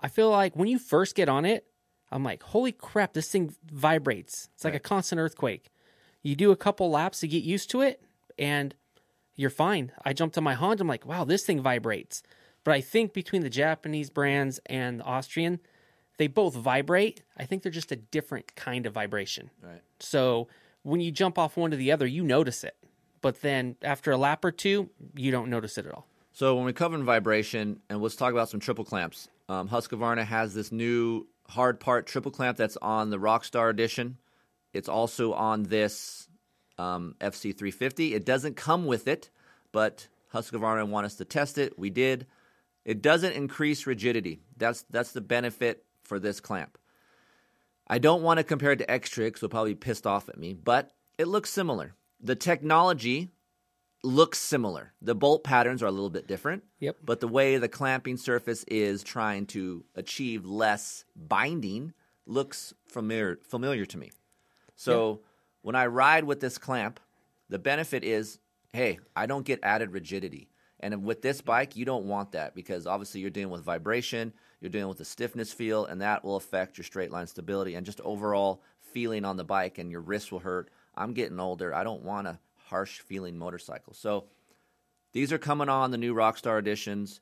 [0.00, 1.66] I feel like when you first get on it,
[2.10, 4.48] I'm like, holy crap, this thing vibrates.
[4.54, 5.70] It's like a constant earthquake.
[6.22, 8.02] You do a couple laps to get used to it,
[8.38, 8.74] and
[9.34, 9.92] you're fine.
[10.04, 10.82] I jumped on my Honda.
[10.82, 12.22] I'm like, wow, this thing vibrates.
[12.64, 15.60] But I think between the Japanese brands and the Austrian,
[16.18, 17.22] they both vibrate.
[17.36, 19.50] I think they're just a different kind of vibration.
[19.62, 19.82] Right.
[20.00, 20.48] So
[20.82, 22.76] when you jump off one to the other, you notice it.
[23.20, 26.06] But then after a lap or two, you don't notice it at all.
[26.32, 29.28] So when we cover vibration, and let's talk about some triple clamps.
[29.48, 34.18] Um, Husqvarna has this new hard part triple clamp that's on the Rockstar edition.
[34.72, 36.28] It's also on this
[36.78, 38.12] um, FC350.
[38.12, 39.30] It doesn't come with it,
[39.72, 41.78] but Husqvarna want us to test it.
[41.78, 42.26] We did.
[42.84, 44.40] It doesn't increase rigidity.
[44.56, 46.78] That's that's the benefit for this clamp.
[47.88, 50.90] I don't want to compare it to Xtrig, will probably pissed off at me, but
[51.18, 51.94] it looks similar.
[52.20, 53.30] The technology
[54.02, 54.92] looks similar.
[55.02, 56.64] The bolt patterns are a little bit different.
[56.80, 56.96] Yep.
[57.04, 61.92] But the way the clamping surface is trying to achieve less binding
[62.26, 64.10] looks familiar familiar to me.
[64.74, 65.20] So
[65.62, 67.00] when I ride with this clamp,
[67.48, 68.38] the benefit is,
[68.72, 70.48] hey, I don't get added rigidity.
[70.80, 74.70] And with this bike, you don't want that because obviously you're dealing with vibration, you're
[74.70, 78.00] dealing with the stiffness feel, and that will affect your straight line stability and just
[78.02, 80.70] overall feeling on the bike, and your wrists will hurt.
[80.94, 81.74] I'm getting older.
[81.74, 83.94] I don't want a harsh feeling motorcycle.
[83.94, 84.24] So
[85.12, 87.20] these are coming on the new Rockstar editions.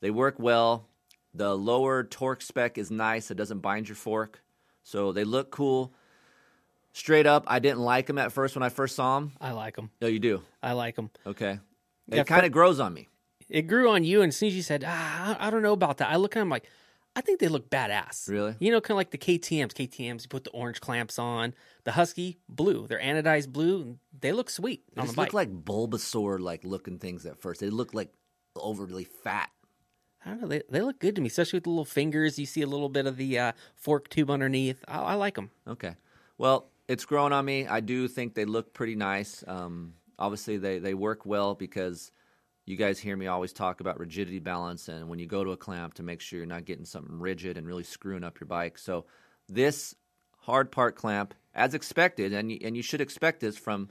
[0.00, 0.86] They work well.
[1.32, 3.30] The lower torque spec is nice.
[3.30, 4.42] It doesn't bind your fork.
[4.82, 5.92] So they look cool.
[6.92, 9.32] Straight up, I didn't like them at first when I first saw them.
[9.40, 9.90] I like them.
[10.00, 10.42] No, you do.
[10.62, 11.10] I like them.
[11.24, 11.60] Okay.
[12.08, 13.06] Yeah, It kind of grows on me.
[13.48, 15.72] It grew on you, and as soon as you said, ah, I I don't know
[15.72, 16.68] about that, I look at them like,
[17.16, 18.28] I think they look badass.
[18.28, 18.54] Really?
[18.60, 19.72] You know, kind of like the KTMs.
[19.72, 21.54] KTMs, you put the orange clamps on.
[21.84, 22.86] The Husky, blue.
[22.86, 23.98] They're anodized blue.
[24.18, 27.60] They look sweet They on the look like Bulbasaur like looking things at first.
[27.60, 28.12] They look like
[28.56, 29.50] overly fat.
[30.24, 30.48] I don't know.
[30.48, 32.38] They, they look good to me, especially with the little fingers.
[32.38, 34.84] You see a little bit of the uh, fork tube underneath.
[34.86, 35.50] I, I like them.
[35.66, 35.96] Okay.
[36.38, 37.66] Well, it's grown on me.
[37.66, 39.42] I do think they look pretty nice.
[39.46, 42.12] Um, obviously, they, they work well because
[42.70, 45.56] you guys hear me always talk about rigidity balance and when you go to a
[45.56, 48.78] clamp to make sure you're not getting something rigid and really screwing up your bike.
[48.78, 49.06] So,
[49.48, 49.96] this
[50.38, 53.90] hard part clamp, as expected, and you, and you should expect this from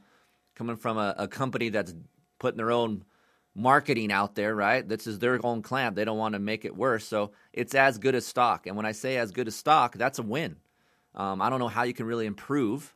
[0.56, 1.94] coming from a, a company that's
[2.40, 3.04] putting their own
[3.54, 4.88] marketing out there, right?
[4.88, 5.98] This is their own clamp.
[5.98, 7.06] They don't want to make it worse.
[7.06, 8.66] So, it's as good as stock.
[8.66, 10.56] And when I say as good as stock, that's a win.
[11.14, 12.96] Um, I don't know how you can really improve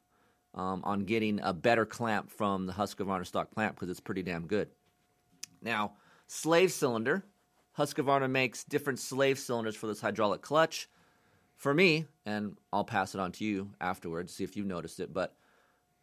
[0.54, 4.48] um, on getting a better clamp from the Husqvarna stock clamp because it's pretty damn
[4.48, 4.70] good.
[5.64, 5.94] Now,
[6.28, 7.24] slave cylinder.
[7.78, 10.88] Husqvarna makes different slave cylinders for this hydraulic clutch.
[11.56, 15.14] For me, and I'll pass it on to you afterwards, see if you've noticed it,
[15.14, 15.36] but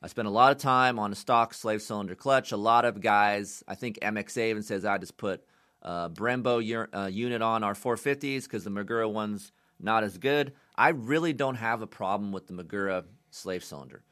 [0.02, 2.52] I spent a lot of time on a stock slave cylinder clutch.
[2.52, 5.44] A lot of guys, I think MXA even says I just put
[5.82, 10.52] a Brembo uh, unit on our 450s because the Magura one's not as good.
[10.76, 14.02] I really don't have a problem with the Magura slave cylinder.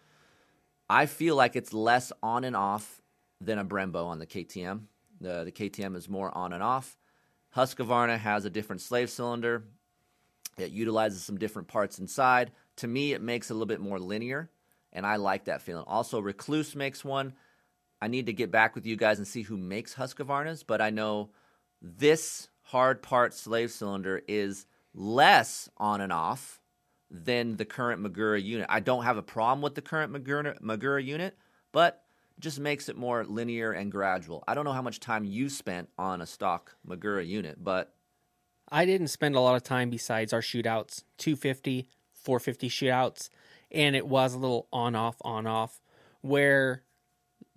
[0.90, 3.00] I feel like it's less on and off
[3.40, 4.82] than a Brembo on the KTM.
[5.20, 6.96] The, the KTM is more on and off.
[7.56, 9.64] Husqvarna has a different slave cylinder.
[10.56, 12.52] It utilizes some different parts inside.
[12.76, 14.50] To me, it makes it a little bit more linear,
[14.92, 15.84] and I like that feeling.
[15.86, 17.34] Also, Rekluse makes one.
[18.00, 20.90] I need to get back with you guys and see who makes Husqvarna's, but I
[20.90, 21.30] know
[21.82, 26.60] this hard part slave cylinder is less on and off
[27.10, 28.66] than the current Magura unit.
[28.68, 31.36] I don't have a problem with the current Magura, Magura unit,
[31.72, 32.04] but
[32.38, 34.44] just makes it more linear and gradual.
[34.46, 37.94] I don't know how much time you spent on a stock Magura unit, but
[38.70, 43.30] I didn't spend a lot of time besides our shootouts 250, 450 shootouts,
[43.70, 45.80] and it was a little on off, on off,
[46.20, 46.82] where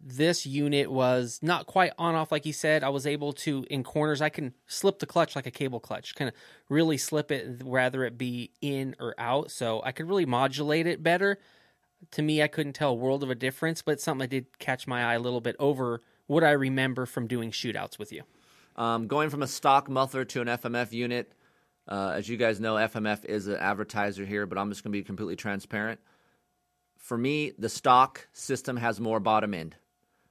[0.03, 2.83] this unit was not quite on off like you said.
[2.83, 6.15] I was able to, in corners, I can slip the clutch like a cable clutch,
[6.15, 6.35] kind of
[6.69, 9.51] really slip it, rather it be in or out.
[9.51, 11.37] So I could really modulate it better.
[12.11, 14.87] To me, I couldn't tell a world of a difference, but something that did catch
[14.87, 18.23] my eye a little bit over what I remember from doing shootouts with you.
[18.75, 21.33] Um, going from a stock muffler to an FMF unit,
[21.87, 24.97] uh, as you guys know, FMF is an advertiser here, but I'm just going to
[24.97, 25.99] be completely transparent.
[26.97, 29.75] For me, the stock system has more bottom end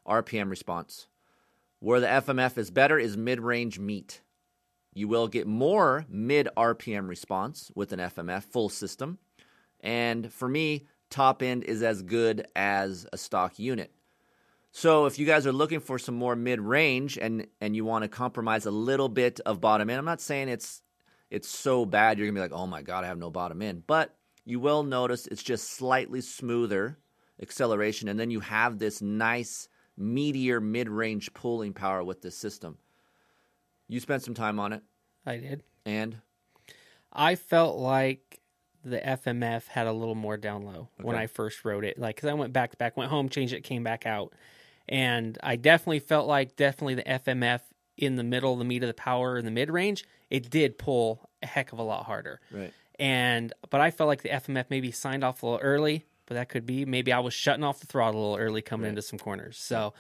[0.07, 1.09] RPM response.
[1.81, 4.21] Where the FMF is better is mid range meat.
[4.93, 9.19] You will get more mid RPM response with an FMF full system.
[9.81, 13.93] And for me, top end is as good as a stock unit.
[14.73, 18.03] So if you guys are looking for some more mid range and and you want
[18.05, 20.83] to compromise a little bit of bottom end, I'm not saying it's
[21.29, 23.87] it's so bad you're gonna be like, oh my god, I have no bottom end,
[23.87, 26.99] but you will notice it's just slightly smoother
[27.43, 32.79] acceleration, and then you have this nice meteor mid range pulling power with this system.
[33.89, 34.83] You spent some time on it,
[35.27, 35.65] I did.
[35.85, 36.17] and
[37.13, 38.40] I felt like
[38.85, 41.99] the FMF had a little more down low when I first wrote it.
[41.99, 44.33] Like, cause I went back to back, went home, changed it, came back out,
[44.89, 47.61] and I definitely felt like definitely the FMF
[47.97, 51.29] in the middle, the meat of the power in the mid range, it did pull
[51.43, 52.41] a heck of a lot harder.
[52.51, 52.73] right.
[52.99, 56.51] And but I felt like the FMF maybe signed off a little early, but that
[56.51, 59.19] could be maybe I was shutting off the throttle a little early coming into some
[59.19, 59.57] corners.
[59.57, 59.95] So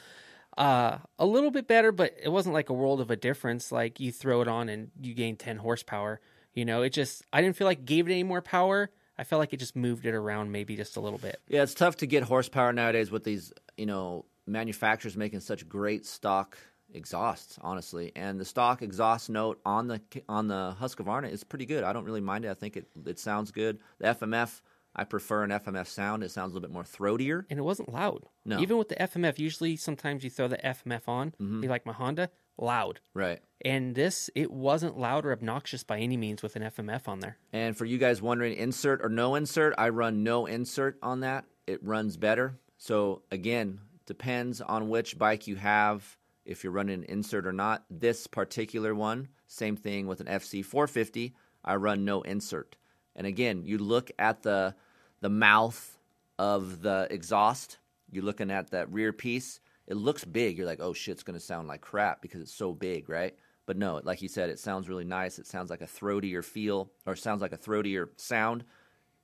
[0.59, 3.73] uh, a little bit better, but it wasn't like a world of a difference.
[3.73, 6.21] Like you throw it on and you gain ten horsepower.
[6.55, 8.91] You know, it just I didn't feel like it gave it any more power.
[9.19, 11.41] I felt like it just moved it around maybe just a little bit.
[11.49, 16.07] Yeah, it's tough to get horsepower nowadays with these, you know, manufacturers making such great
[16.07, 16.57] stock
[16.93, 18.13] exhausts, honestly.
[18.17, 21.85] And the stock exhaust note on the on the Husqvarna is pretty good.
[21.85, 22.51] I don't really mind it.
[22.51, 23.79] I think it it sounds good.
[23.99, 24.61] The FMF,
[24.97, 26.25] I prefer an FMF sound.
[26.25, 27.45] It sounds a little bit more throatier.
[27.51, 28.25] And it wasn't loud.
[28.45, 28.59] No.
[28.59, 31.61] Even with the FMF, usually sometimes you throw the FMF on, Mm-hmm.
[31.61, 32.31] be like my Honda,
[32.61, 33.01] loud.
[33.15, 33.41] Right.
[33.63, 37.37] And this, it wasn't loud or obnoxious by any means with an FMF on there.
[37.53, 41.45] And for you guys wondering, insert or no insert, I run no insert on that.
[41.67, 42.59] It runs better.
[42.79, 47.85] So again, depends on which bike you have, if you're running an insert or not.
[47.91, 51.35] This particular one, same thing with an FC 450,
[51.65, 52.77] I run no insert.
[53.15, 54.75] And again, you look at the
[55.21, 55.99] the mouth
[56.39, 57.79] of the exhaust,
[58.11, 60.57] you're looking at that rear piece, it looks big.
[60.57, 63.35] You're like, oh shit, it's gonna sound like crap because it's so big, right?
[63.67, 65.39] But no, like you said, it sounds really nice.
[65.39, 68.65] It sounds like a throatier feel, or sounds like a throatier sound.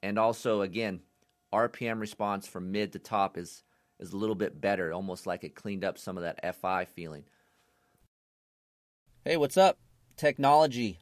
[0.02, 1.00] And also, again,
[1.52, 3.64] RPM response from mid to top is
[3.98, 7.24] is a little bit better, almost like it cleaned up some of that FI feeling.
[9.24, 9.78] Hey, what's up?
[10.16, 11.00] Technology.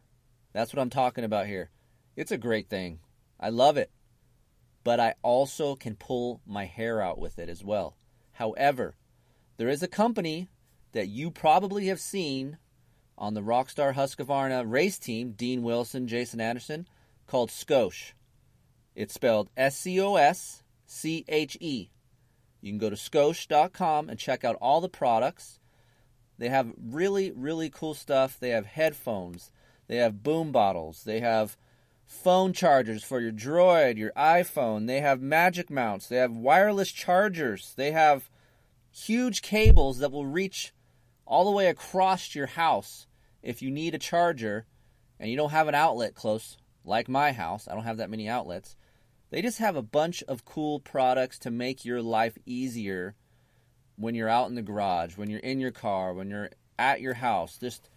[0.53, 1.71] That's what I'm talking about here.
[2.17, 3.01] It's a great thing.
[3.41, 3.91] I love it.
[4.85, 7.97] But I also can pull my hair out with it as well.
[8.33, 8.95] However,
[9.57, 10.49] there is a company
[10.93, 12.59] that you probably have seen
[13.17, 16.89] on the Rockstar Husqvarna race team, Dean Wilson, Jason Anderson,
[17.27, 18.13] called Scosche.
[18.95, 21.91] It's spelled S C O S C H E.
[22.61, 25.59] You can go to scosche.com and check out all the products.
[26.39, 28.39] They have really, really cool stuff.
[28.41, 29.51] They have headphones,
[29.87, 31.57] they have boom bottles, they have
[32.07, 37.73] phone chargers for your Droid, your iPhone, they have magic mounts, they have wireless chargers,
[37.77, 38.31] they have
[38.95, 40.73] huge cables that will reach
[41.27, 43.07] all the way across your house
[43.43, 44.67] if you need a charger
[45.19, 47.67] and you don't have an outlet close, like my house.
[47.69, 48.77] I don't have that many outlets.
[49.31, 53.17] They just have a bunch of cool products to make your life easier
[53.97, 57.15] when you're out in the garage, when you're in your car, when you're at your
[57.15, 57.59] house.
[57.59, 57.89] Just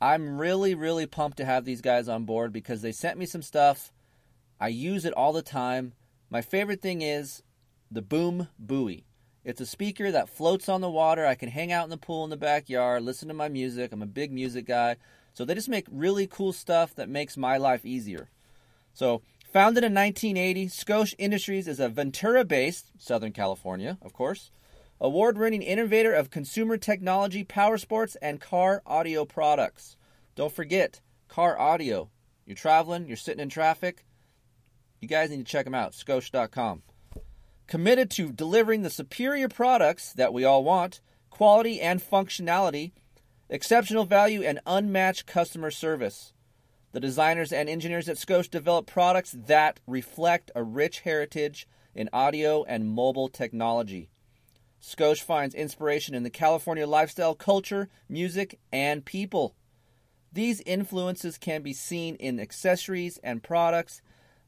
[0.00, 3.42] I'm really really pumped to have these guys on board because they sent me some
[3.42, 3.92] stuff.
[4.60, 5.94] I use it all the time.
[6.28, 7.42] My favorite thing is
[7.90, 9.06] the Boom Buoy.
[9.44, 11.26] It's a speaker that floats on the water.
[11.26, 13.92] I can hang out in the pool in the backyard, listen to my music.
[13.92, 14.96] I'm a big music guy.
[15.34, 18.30] So they just make really cool stuff that makes my life easier.
[18.94, 19.22] So,
[19.52, 24.50] founded in 1980, Scosche Industries is a Ventura based, Southern California, of course,
[25.00, 29.96] award winning innovator of consumer technology, power sports, and car audio products.
[30.36, 32.08] Don't forget, car audio.
[32.46, 34.06] You're traveling, you're sitting in traffic.
[35.00, 36.82] You guys need to check them out, Scosche.com.
[37.66, 41.00] Committed to delivering the superior products that we all want,
[41.30, 42.92] quality and functionality,
[43.48, 46.32] exceptional value, and unmatched customer service.
[46.92, 52.64] The designers and engineers at Scosche develop products that reflect a rich heritage in audio
[52.64, 54.10] and mobile technology.
[54.80, 59.56] Scosche finds inspiration in the California lifestyle, culture, music, and people.
[60.32, 64.02] These influences can be seen in accessories and products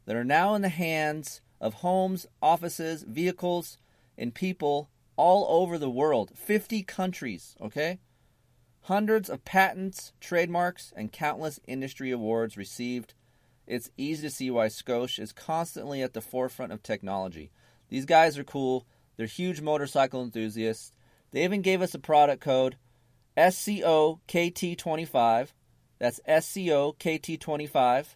[0.05, 3.79] that are now in the hands of homes, offices, vehicles,
[4.19, 6.33] and people all over the world.
[6.35, 7.99] 50 countries, okay?
[8.83, 13.15] Hundreds of patents, trademarks, and countless industry awards received.
[13.67, 17.51] It's easy to see why Scosche is constantly at the forefront of technology.
[17.89, 18.87] These guys are cool.
[19.17, 20.93] They're huge motorcycle enthusiasts.
[21.33, 22.77] They even gave us a product code
[23.37, 25.49] SCOKT25.
[25.99, 28.07] That's SCOKT25.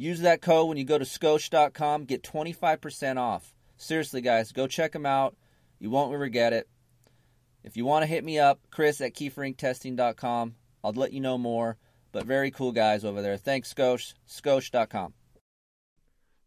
[0.00, 2.04] Use that code when you go to Scosche.com.
[2.04, 3.52] Get 25% off.
[3.76, 5.36] Seriously, guys, go check them out.
[5.78, 6.66] You won't regret it.
[7.62, 10.54] If you want to hit me up, Kris at KeeferIncTesting.com.
[10.82, 11.76] I'll let you know more.
[12.12, 13.36] But very cool guys over there.
[13.36, 14.14] Thanks, Scosche.
[14.26, 15.12] Scosche.com.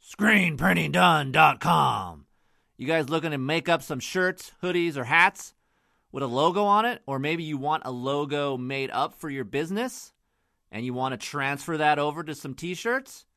[0.03, 2.25] ScreenPrintingDone.com.
[2.77, 5.53] You guys looking to make up some shirts, hoodies, or hats
[6.11, 7.03] with a logo on it?
[7.05, 10.11] Or maybe you want a logo made up for your business
[10.71, 13.27] and you want to transfer that over to some t shirts?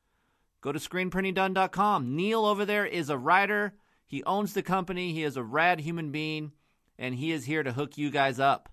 [0.67, 2.13] Go to ScreenPrintingDone.com.
[2.13, 3.73] Neil over there is a writer.
[4.05, 5.13] He owns the company.
[5.13, 6.51] He is a rad human being,
[6.99, 8.67] and he is here to hook you guys up.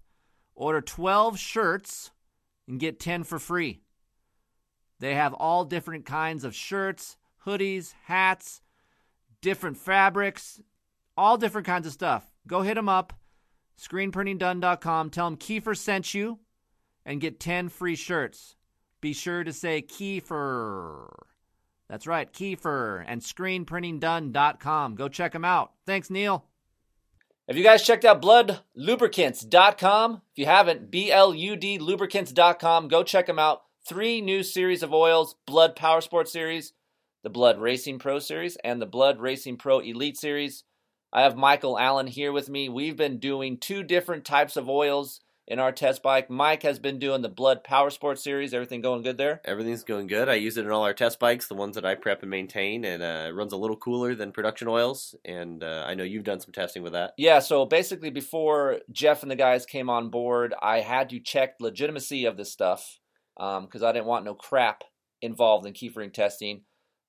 [0.57, 2.11] Order 12 shirts
[2.67, 3.83] and get 10 for free.
[4.99, 7.17] They have all different kinds of shirts,
[7.47, 8.61] hoodies, hats,
[9.41, 10.61] different fabrics,
[11.17, 12.29] all different kinds of stuff.
[12.49, 13.13] Go hit them up,
[13.81, 15.11] screenprintingdone.com.
[15.11, 16.41] Tell them Keefer sent you
[17.07, 18.57] and get 10 free shirts.
[19.01, 21.34] Be sure to say Keefer.
[21.89, 24.95] That's right, Keefer and screenprintingdone.com.
[24.95, 25.73] Go check them out.
[25.87, 26.45] Thanks, Neil.
[27.47, 30.23] Have you guys checked out bludlubricants.com?
[30.33, 32.89] If you haven't, B L U D lubricants.com.
[32.89, 33.65] Go check them out.
[33.87, 36.73] Three new series of oils Blud Power Sport Series,
[37.23, 40.65] the Blud Racing Pro Series, and the Blud Racing Pro Elite Series.
[41.13, 42.71] I have Michael Allen here with me.
[42.71, 46.31] We've been doing two different types of oils in our test bike.
[46.31, 48.55] Mike has been doing the Blud Power Sport Series.
[48.55, 49.41] Everything going good there?
[49.45, 50.29] Everything's going good.
[50.29, 52.85] I use it in all our test bikes, the ones that I prep and maintain,
[52.85, 55.15] and uh, it runs a little cooler than production oils.
[55.25, 57.13] And uh, I know you've done some testing with that.
[57.19, 61.57] Yeah, so basically, before Jeff and the guys came on board, I had to check
[61.61, 62.99] legitimacy of this stuff
[63.37, 64.85] because um, I didn't want no crap
[65.21, 66.63] involved in Keefer Inc testing.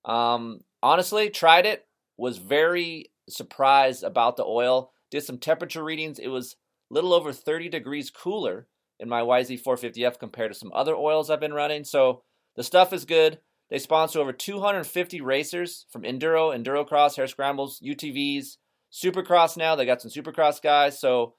[0.03, 4.91] Um, honestly, tried it, was very surprised about the oil.
[5.11, 6.19] Did some temperature readings.
[6.19, 6.55] It was
[6.89, 8.67] little over 30 degrees cooler
[8.99, 11.83] in my YZ450F compared to some other oils I've been running.
[11.83, 12.21] So
[12.55, 13.39] the stuff is good.
[13.69, 18.57] They sponsor over 250 racers from enduro, endurocross, hare scrambles, UTVs,
[18.91, 19.75] supercross now.
[19.75, 20.99] They got some supercross guys.
[20.99, 21.33] So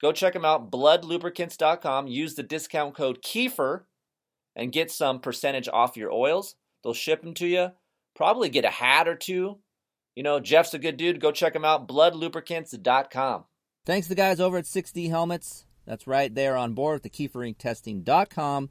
[0.00, 0.70] go check them out.
[0.70, 2.06] Bludlubricants.com.
[2.06, 3.86] Use the discount code Keefer
[4.54, 6.56] and get some percentage off your oils.
[6.82, 7.70] They'll ship them to you.
[8.14, 9.58] Probably get a hat or two.
[10.14, 11.20] You know, Jeff's a good dude.
[11.20, 11.88] Go check him out.
[11.88, 13.44] Bludlubricants.com.
[13.86, 15.64] Thanks to the guys over at 6D Helmets.
[15.86, 18.70] That's right, they are on board with the KeeferIncTesting.com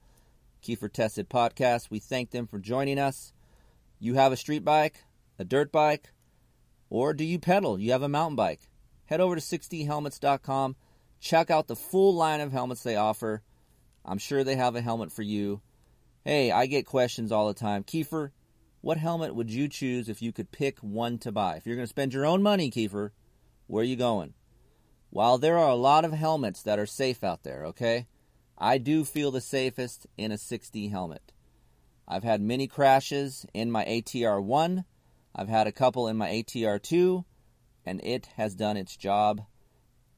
[0.61, 1.89] Keefer Tested podcast.
[1.89, 3.33] We thank them for joining us.
[3.99, 5.03] You have a street bike,
[5.39, 6.11] a dirt bike,
[6.91, 7.79] or do you pedal?
[7.79, 8.69] You have a mountain bike.
[9.05, 10.75] Head over to 6dhelmets.com.
[11.19, 13.41] Check out the full line of helmets they offer.
[14.05, 15.61] I'm sure they have a helmet for you.
[16.23, 17.83] Hey, I get questions all the time.
[17.83, 18.31] Keefer,
[18.81, 21.55] what helmet would you choose if you could pick one to buy?
[21.55, 23.11] If you're going to spend your own money, Keefer,
[23.67, 24.35] where are you going?
[25.11, 28.07] While there are a lot of helmets that are safe out there, okay,
[28.57, 31.31] I do feel the safest in a 6D helmet.
[32.07, 34.85] I've had many crashes in my ATR 1,
[35.35, 37.23] I've had a couple in my ATR 2,
[37.85, 39.41] and it has done its job.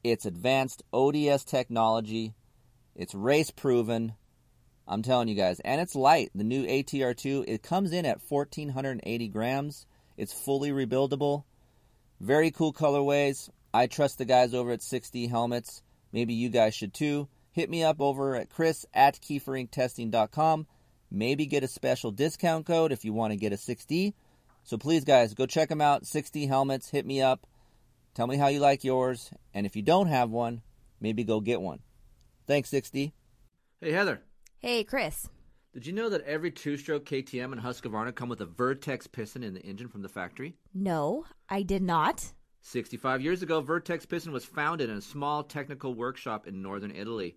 [0.02, 2.34] It's advanced ODS technology,
[2.94, 4.14] it's race proven.
[4.86, 6.30] I'm telling you guys, and it's light.
[6.34, 9.86] The new ATR 2, it comes in at 1480 grams.
[10.16, 11.44] It's fully rebuildable.
[12.20, 13.48] Very cool colorways.
[13.74, 15.82] I trust the guys over at 6D Helmets.
[16.12, 17.28] Maybe you guys should too.
[17.52, 20.66] Hit me up over at chris at keeferincTesting.com.
[21.10, 24.14] Maybe get a special discount code if you want to get a 6D.
[24.64, 26.04] So please, guys, go check them out.
[26.04, 26.90] 6D Helmets.
[26.90, 27.46] Hit me up.
[28.14, 29.30] Tell me how you like yours.
[29.54, 30.62] And if you don't have one,
[31.00, 31.80] maybe go get one.
[32.46, 33.12] Thanks, 6D.
[33.80, 34.22] Hey, Heather.
[34.58, 35.28] Hey, Kris.
[35.72, 39.42] Did you know that every two stroke KTM and Husqvarna come with a Vertex piston
[39.42, 40.54] in the engine from the factory?
[40.74, 42.32] No, I did not.
[42.62, 47.36] 65 years ago, Vertex Piston was founded in a small technical workshop in northern Italy.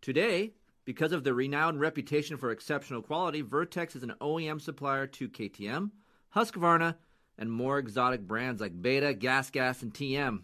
[0.00, 0.54] Today,
[0.86, 5.90] because of their renowned reputation for exceptional quality, Vertex is an OEM supplier to KTM,
[6.34, 6.96] Husqvarna,
[7.36, 10.42] and more exotic brands like Beta, Gas Gas, and TM.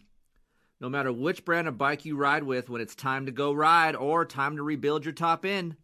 [0.80, 3.96] No matter which brand of bike you ride with when it's time to go ride
[3.96, 5.76] or time to rebuild your top end,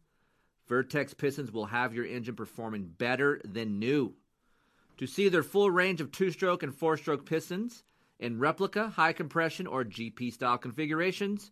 [0.69, 4.15] Vertex pistons will have your engine performing better than new.
[4.99, 7.85] To see their full range of two stroke and four stroke pistons,
[8.19, 11.51] in replica, high compression, or GP style configurations.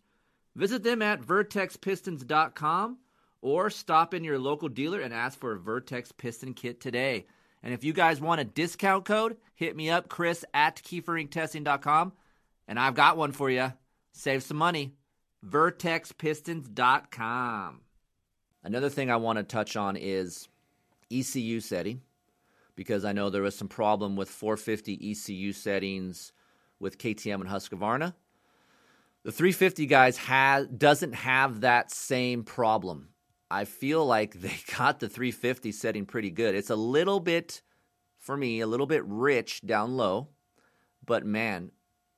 [0.55, 2.97] Visit them at vertexpistons.com
[3.41, 7.25] or stop in your local dealer and ask for a Vertex Piston Kit today.
[7.61, 12.13] And if you guys want a discount code, hit me up, Kris at keeferincTesting.com,
[12.67, 13.73] and I've got one for you.
[14.13, 14.93] Save some money.
[15.45, 17.81] VertexPistons.com.
[18.63, 20.47] Another thing I want to touch on is
[21.11, 22.01] ECU setting
[22.75, 26.31] because I know there was some problem with 450 ECU settings
[26.85, 28.13] with KTM and Husqvarna.
[29.23, 33.09] The 350 guys has doesn't have that same problem.
[33.49, 36.53] I feel like they got the 350 setting pretty good.
[36.53, 37.63] It's a little bit
[38.19, 40.29] for me, a little bit rich down low,
[41.03, 41.71] but man,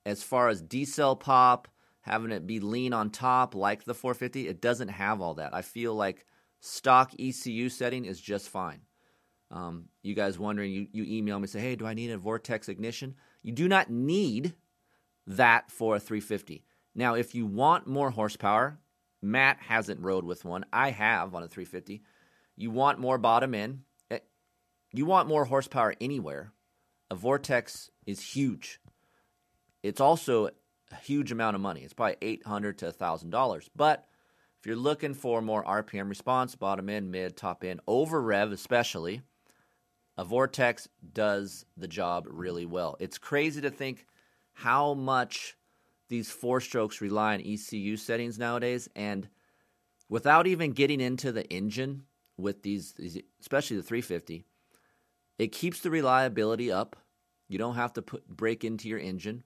[0.05, 1.69] as far as decel pop,
[2.01, 5.53] having it be lean on top like the 450, it doesn't have all that.
[5.53, 6.25] I feel like
[6.59, 8.81] stock ECU setting is just fine.
[9.49, 12.67] Um, you guys wondering, you, you email me say, hey, do I need a Vortex
[12.67, 13.15] ignition?
[13.47, 14.55] You do not need
[15.25, 16.65] that for a 350.
[16.93, 18.77] Now, if you want more horsepower,
[19.21, 20.65] Matt hasn't rode with one.
[20.73, 22.03] I have on a 350.
[22.57, 23.83] You want more bottom end.
[24.11, 24.19] eh,
[24.91, 26.51] You want more horsepower anywhere.
[27.09, 28.81] A Vortex is huge.
[29.81, 30.47] It's also
[30.91, 31.83] a huge amount of money.
[31.83, 33.69] It's probably eight hundred to thousand dollars.
[33.73, 34.09] But
[34.59, 39.21] if you're looking for more RPM response, bottom end, mid, top end, over rev especially,
[40.17, 42.97] a Vortex does the job really well.
[42.99, 44.05] It's crazy to think
[44.53, 45.55] how much
[46.09, 49.29] these four strokes rely on ECU settings nowadays, and
[50.09, 52.03] without even getting into the engine
[52.37, 52.93] with these,
[53.41, 54.45] especially the 350,
[55.37, 56.95] it keeps the reliability up.
[57.47, 59.43] You don't have to put break into your engine.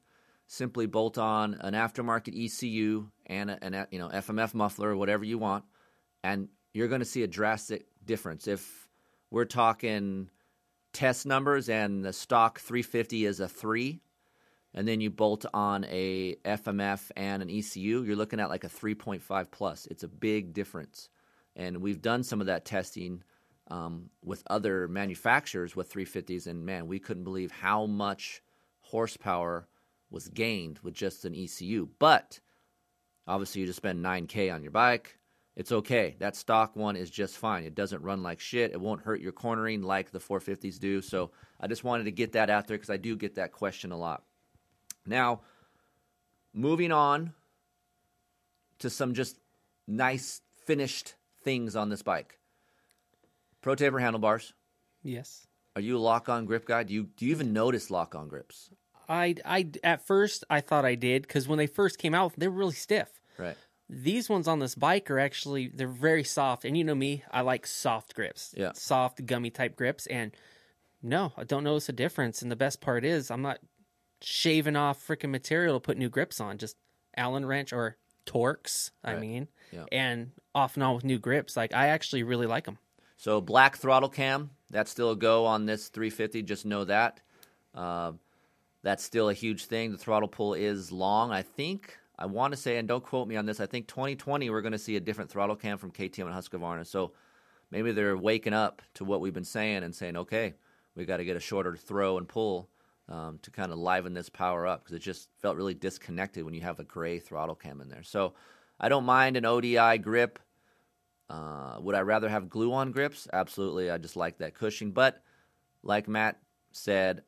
[0.47, 5.37] Simply bolt on an aftermarket ECU and an you know FMF muffler or whatever you
[5.37, 5.63] want,
[6.23, 8.47] and you're going to see a drastic difference.
[8.47, 8.87] If
[9.29, 10.29] we're talking
[10.93, 14.01] test numbers and the stock 350 is a three,
[14.73, 18.69] and then you bolt on a FMF and an ECU, you're looking at like a
[18.69, 19.87] 3.5 plus.
[19.91, 21.09] It's a big difference,
[21.55, 23.23] and we've done some of that testing
[23.69, 28.41] um, with other manufacturers with 350s, and man, we couldn't believe how much
[28.81, 29.67] horsepower
[30.09, 31.87] was gained with just an ECU.
[31.97, 32.39] But
[33.27, 35.17] obviously, you just spend 9K on your bike.
[35.61, 36.15] It's okay.
[36.17, 37.65] That stock one is just fine.
[37.65, 38.71] It doesn't run like shit.
[38.71, 41.03] It won't hurt your cornering like the 450s do.
[41.03, 43.91] So I just wanted to get that out there because I do get that question
[43.91, 44.23] a lot.
[45.05, 45.41] Now,
[46.51, 47.33] moving on
[48.79, 49.37] to some just
[49.87, 52.39] nice finished things on this bike.
[53.61, 54.53] Pro taper handlebars.
[55.03, 55.45] Yes.
[55.75, 56.81] Are you a lock on grip guy?
[56.81, 58.71] Do you do you even notice lock on grips?
[59.07, 62.47] I, I at first I thought I did because when they first came out, they
[62.47, 63.09] were really stiff.
[63.37, 63.57] Right.
[63.93, 67.41] These ones on this bike are actually they're very soft, and you know me, I
[67.41, 68.71] like soft grips, Yeah.
[68.73, 70.31] soft gummy type grips, and
[71.03, 72.41] no, I don't notice a difference.
[72.41, 73.59] And the best part is I'm not
[74.21, 76.77] shaving off freaking material to put new grips on, just
[77.17, 79.19] Allen wrench or Torx, I Right.
[79.21, 79.85] mean, Yeah.
[79.91, 81.57] and off and on with new grips.
[81.57, 82.77] Like I actually really like them.
[83.17, 86.43] So black throttle cam, that's still a go on this 350.
[86.43, 87.19] Just know that.
[87.75, 88.13] Uh,
[88.83, 89.91] that's still a huge thing.
[89.91, 91.31] The throttle pull is long.
[91.31, 93.59] I think I want to say, and don't quote me on this.
[93.59, 96.85] I think 2020 we're going to see a different throttle cam from KTM and Husqvarna.
[96.85, 97.13] So
[97.71, 100.53] maybe they're waking up to what we've been saying and saying, okay,
[100.95, 102.69] we got to get a shorter throw and pull
[103.09, 106.53] um, to kind of liven this power up because it just felt really disconnected when
[106.53, 108.03] you have a gray throttle cam in there.
[108.03, 108.35] So
[108.79, 110.37] I don't mind an ODI grip.
[111.27, 113.27] Uh, would I rather have glue on grips?
[113.33, 113.89] Absolutely.
[113.89, 114.93] I just like that cushioning.
[114.93, 115.23] But
[115.81, 116.39] like Matt
[116.71, 117.23] said,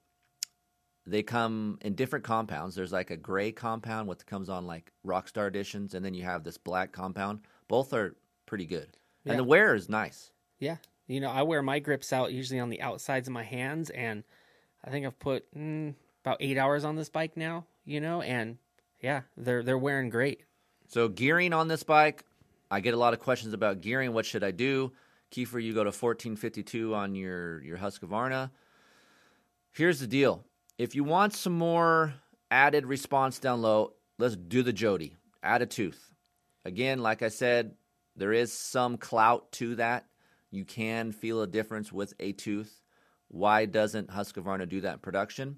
[1.05, 2.75] they come in different compounds.
[2.75, 6.43] There's like a gray compound, what comes on like Rockstar editions, and then you have
[6.43, 7.41] this black compound.
[7.67, 8.97] Both are pretty good.
[9.25, 9.33] Yeah.
[9.33, 10.31] And the wear is nice.
[10.59, 10.77] Yeah.
[11.07, 14.23] You know, I wear my grips out usually on the outsides of my hands, and
[14.83, 15.93] I think I've put mm,
[16.23, 17.65] about eight hours on this bike now.
[17.85, 18.57] You know, and
[19.01, 20.43] yeah, they're they're wearing great.
[20.87, 22.23] So gearing on this bike,
[22.71, 24.13] I get a lot of questions about gearing.
[24.13, 24.93] What should I do?
[25.31, 28.51] Keefer, you go to 1452 on your your Husqvarna.
[29.73, 30.45] Here's the deal:
[30.77, 32.13] if you want some more
[32.49, 35.15] added response down low, let's do the Jody.
[35.41, 36.11] Add a tooth.
[36.65, 37.75] Again, like I said,
[38.15, 40.05] there is some clout to that.
[40.51, 42.81] You can feel a difference with a tooth.
[43.27, 45.57] Why doesn't Husqvarna do that in production?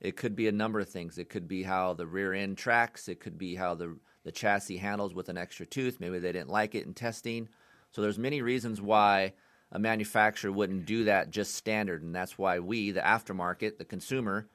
[0.00, 1.18] It could be a number of things.
[1.18, 3.08] It could be how the rear end tracks.
[3.08, 6.00] It could be how the the chassis handles with an extra tooth.
[6.00, 7.48] Maybe they didn't like it in testing.
[7.90, 9.34] So there's many reasons why
[9.74, 14.48] a manufacturer wouldn't do that just standard, and that's why we, the aftermarket, the consumer,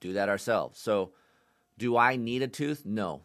[0.00, 0.78] do that ourselves.
[0.80, 1.12] So,
[1.78, 2.84] do I need a tooth?
[2.84, 3.22] No,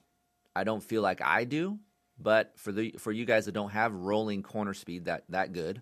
[0.55, 1.79] I don't feel like I do.
[2.17, 5.81] But for the for you guys that don't have rolling corner speed that that good,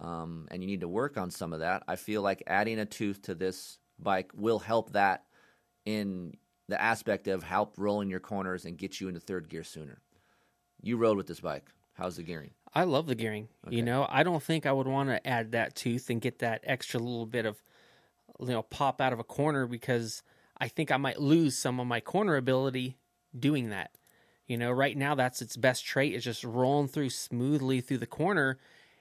[0.00, 2.84] um, and you need to work on some of that, I feel like adding a
[2.84, 5.24] tooth to this bike will help that
[5.84, 6.36] in
[6.68, 10.00] the aspect of help rolling your corners and get you into third gear sooner.
[10.80, 11.68] You rode with this bike.
[11.94, 12.50] How's the gearing?
[12.74, 13.48] I love the gearing.
[13.66, 13.76] Okay.
[13.76, 16.62] You know, I don't think I would want to add that tooth and get that
[16.64, 17.62] extra little bit of
[18.40, 20.22] you know pop out of a corner because
[20.58, 22.96] I think I might lose some of my corner ability
[23.38, 23.92] doing that.
[24.46, 28.06] You know, right now that's its best trait is just rolling through smoothly through the
[28.06, 28.58] corner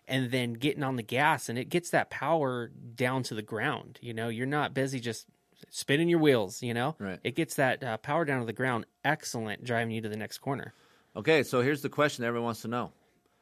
[0.07, 3.99] and then getting on the gas and it gets that power down to the ground.
[4.01, 5.25] You know, you're not busy just
[5.69, 6.61] spinning your wheels.
[6.61, 7.19] You know, Right.
[7.23, 8.85] It gets that uh, power down to the ground.
[9.03, 10.73] Excellent, driving you to the next corner.
[11.15, 12.91] Okay, so here's the question everyone wants to know.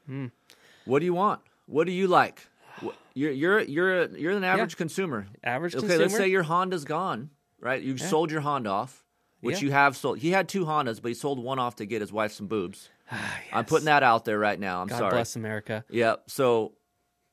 [0.06, 0.28] Hmm.
[0.86, 1.42] What do you want?
[1.66, 2.48] What do you like?
[3.14, 5.28] You're you're you're you're an average consumer.
[5.44, 6.02] Average okay, consumer.
[6.04, 7.30] let's say your Honda's gone,
[7.60, 7.82] right?
[7.82, 9.04] You sold your Honda off,
[9.42, 9.66] which Yeah.
[9.66, 10.20] you have sold.
[10.20, 12.90] He had two Hondas, but he sold one off to get his wife some boobs.
[13.54, 14.82] I'm putting that out there right now.
[14.82, 15.12] I'm God sorry.
[15.12, 15.84] bless America.
[15.90, 16.16] Yeah.
[16.28, 16.74] So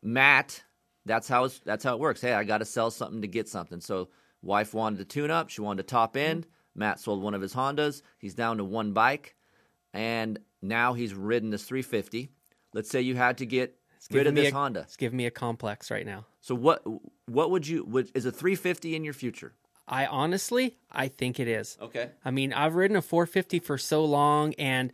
[0.03, 0.65] Matt,
[1.07, 2.21] that's how it's that's how it works.
[2.21, 3.81] Hey, I got to sell something to get something.
[3.81, 4.09] So
[4.43, 5.49] wife wanted to tune up.
[5.49, 6.47] She wanted to top end.
[6.75, 8.03] Matt sold one of his Hondas.
[8.19, 9.37] He's down to one bike,
[9.93, 12.31] and now he's ridden this 350.
[12.73, 13.77] Let's say you had to get
[14.11, 14.81] rid of this a- Honda.
[14.81, 16.27] It's giving me a complex right now.
[16.41, 16.83] So what
[17.27, 19.55] what would you would is a 350 in your future?
[19.87, 21.79] I honestly, I think it is.
[21.81, 22.11] Okay.
[22.25, 24.93] I mean, I've ridden a 450 for so long, and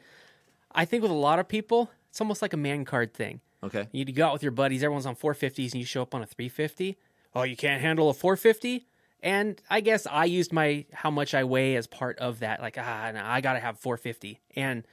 [0.72, 3.40] I think with a lot of people, it's almost like a man card thing.
[3.64, 3.88] Okay.
[3.90, 6.26] You go out with your buddies, everyone's on 450s, and you show up on a
[6.26, 6.96] 350.
[7.34, 8.86] Oh, you can't handle a 450?
[9.20, 12.60] And I guess I used my how much I weigh as part of that.
[12.60, 14.38] Like, ah, no, I got to have 450.
[14.54, 14.86] And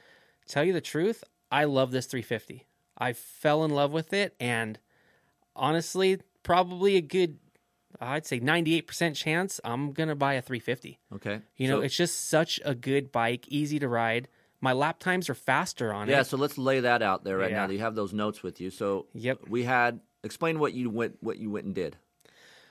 [0.48, 2.66] tell you the truth, I love this 350.
[3.02, 4.78] I fell in love with it, and
[5.56, 7.38] honestly, probably a good,
[8.00, 11.00] I'd say 98% chance I'm going to buy a 350.
[11.16, 11.42] Okay.
[11.58, 14.28] You know, So- it's just such a good bike, easy to ride.
[14.64, 16.14] My lap times are faster on yeah.
[16.14, 16.18] it.
[16.18, 17.62] Yeah, so let's lay that out there right now.
[17.62, 17.68] Yeah.
[17.68, 18.70] that You have those notes with you.
[18.70, 19.48] So Yep.
[19.50, 21.98] we had explain what you went what you went and did.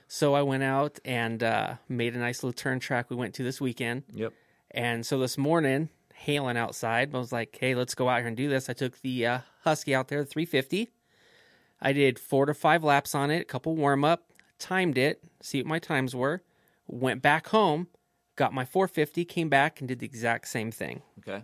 [0.06, 3.42] So I went out and uh, made a nice little turn track we went to
[3.42, 4.04] this weekend.
[4.12, 4.32] Yep.
[4.70, 5.88] And so this morning,
[6.20, 8.68] hailing outside, I was like, hey, let's go out here and do this.
[8.68, 10.90] I took the uh, Husky out there, the 350.
[11.80, 15.62] I did four to five laps on it, a couple warm up, timed it, see
[15.62, 16.42] what my times were,
[16.86, 17.88] went back home,
[18.36, 21.00] got my 450, came back and did the exact same thing.
[21.20, 21.42] Okay.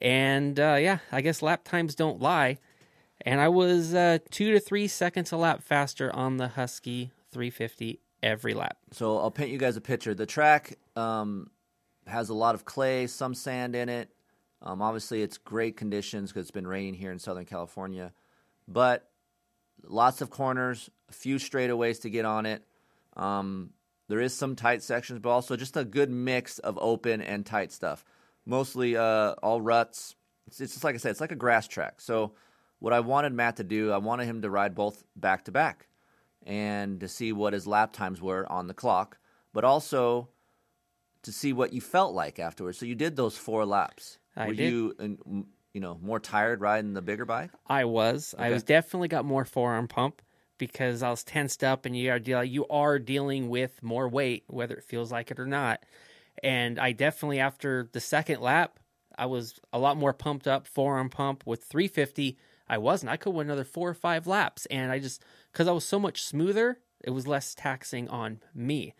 [0.00, 2.58] And uh, yeah, I guess lap times don't lie.
[3.22, 7.98] And I was uh, two to three seconds a lap faster on the Husky 350
[8.22, 8.76] every lap.
[8.92, 10.14] So I'll paint you guys a picture.
[10.14, 11.50] The track um,
[12.06, 14.10] has a lot of clay, some sand in it.
[14.62, 18.12] Um, obviously, it's great conditions because it's been raining here in Southern California,
[18.66, 19.08] but
[19.84, 22.64] lots of corners, a few straightaways to get on it.
[23.16, 23.70] Um,
[24.08, 27.72] there is some tight sections, but also just a good mix of open and tight
[27.72, 28.04] stuff.
[28.46, 30.16] Mostly uh, all ruts.
[30.46, 32.00] It's, it's just like I said, it's like a grass track.
[32.00, 32.32] So
[32.78, 35.88] what I wanted Matt to do, I wanted him to ride both back to back
[36.46, 39.18] and to see what his lap times were on the clock,
[39.52, 40.28] but also
[41.22, 42.78] to see what you felt like afterwards.
[42.78, 44.18] So you did those four laps.
[44.38, 44.72] I were did.
[44.72, 47.50] you, you know, more tired riding the bigger bike?
[47.66, 48.34] I was.
[48.38, 50.22] I was definitely got more forearm pump
[50.58, 54.44] because I was tensed up, and you are deal you are dealing with more weight,
[54.46, 55.84] whether it feels like it or not.
[56.42, 58.78] And I definitely after the second lap,
[59.16, 62.38] I was a lot more pumped up, forearm pump with 350.
[62.68, 63.10] I wasn't.
[63.10, 65.22] I could win another four or five laps, and I just
[65.52, 68.94] because I was so much smoother, it was less taxing on me.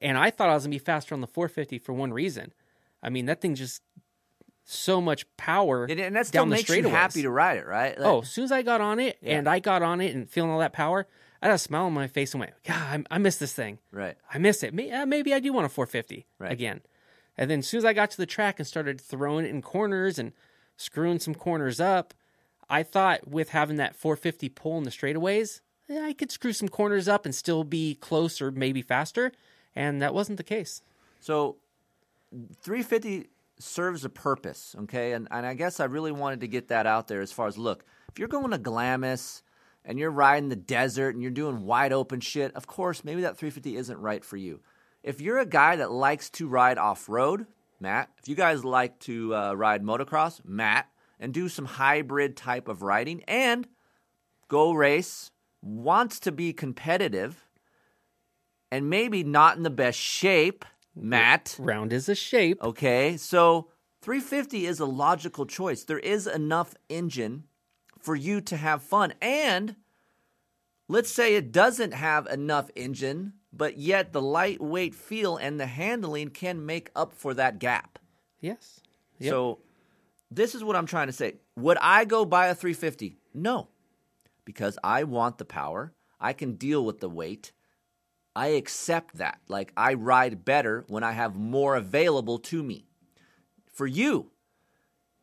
[0.00, 2.52] And I thought I was gonna be faster on the 450 for one reason.
[3.02, 3.82] I mean, that thing just
[4.64, 6.90] so much power And, and that still down the makes you straightaways.
[6.90, 7.98] happy to ride it, right?
[7.98, 10.28] Like- Oh, as soon as I got on it and I got on it and
[10.30, 11.06] feeling all that power,
[11.42, 13.78] I had a smile on my face and went, God, I, I miss this thing.
[13.90, 14.16] right.
[14.32, 14.72] I miss it.
[14.72, 16.52] May, uh, maybe I do want a 450 Right.
[16.52, 16.80] again.
[17.36, 19.62] And then as soon as I got to the track and started throwing it in
[19.62, 20.32] corners and
[20.76, 22.14] screwing some corners up,
[22.70, 26.68] I thought with having that 450 pull in the straightaways, eh, I could screw some
[26.68, 29.32] corners up and still be close or maybe faster.
[29.74, 30.82] And that wasn't the case.
[31.20, 31.56] So
[32.62, 33.28] 350
[33.62, 35.12] serves a purpose, okay?
[35.12, 37.56] And, and I guess I really wanted to get that out there as far as
[37.56, 39.42] look, if you're going to Glamis
[39.84, 43.36] and you're riding the desert and you're doing wide open shit, of course, maybe that
[43.36, 44.60] 350 isn't right for you.
[45.02, 47.46] If you're a guy that likes to ride off road,
[47.80, 50.88] Matt, if you guys like to uh, ride motocross, Matt,
[51.18, 53.66] and do some hybrid type of riding and
[54.48, 55.30] go race,
[55.62, 57.44] wants to be competitive,
[58.70, 60.64] and maybe not in the best shape,
[60.94, 61.56] Matt.
[61.58, 62.62] Round is a shape.
[62.62, 63.68] Okay, so
[64.02, 65.84] 350 is a logical choice.
[65.84, 67.44] There is enough engine
[67.98, 69.14] for you to have fun.
[69.22, 69.76] And
[70.88, 76.28] let's say it doesn't have enough engine, but yet the lightweight feel and the handling
[76.28, 77.98] can make up for that gap.
[78.40, 78.80] Yes.
[79.18, 79.30] Yep.
[79.30, 79.58] So
[80.30, 81.34] this is what I'm trying to say.
[81.56, 83.16] Would I go buy a 350?
[83.34, 83.68] No.
[84.44, 85.92] Because I want the power.
[86.20, 87.52] I can deal with the weight.
[88.34, 89.40] I accept that.
[89.48, 92.86] Like I ride better when I have more available to me.
[93.72, 94.30] For you,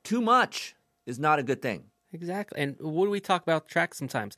[0.03, 1.85] too much is not a good thing.
[2.11, 2.59] Exactly.
[2.59, 4.35] And what do we talk about track sometimes?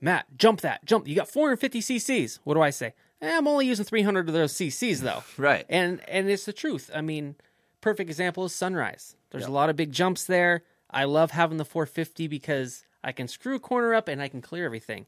[0.00, 1.08] Matt, jump that, jump.
[1.08, 2.40] You got 450 cc's.
[2.44, 2.92] What do I say?
[3.22, 5.24] Eh, I'm only using 300 of those cc's though.
[5.38, 5.64] Right.
[5.68, 6.90] And and it's the truth.
[6.94, 7.36] I mean,
[7.80, 9.16] perfect example is Sunrise.
[9.30, 10.62] There's a lot of big jumps there.
[10.90, 14.40] I love having the 450 because I can screw a corner up and I can
[14.40, 15.06] clear everything.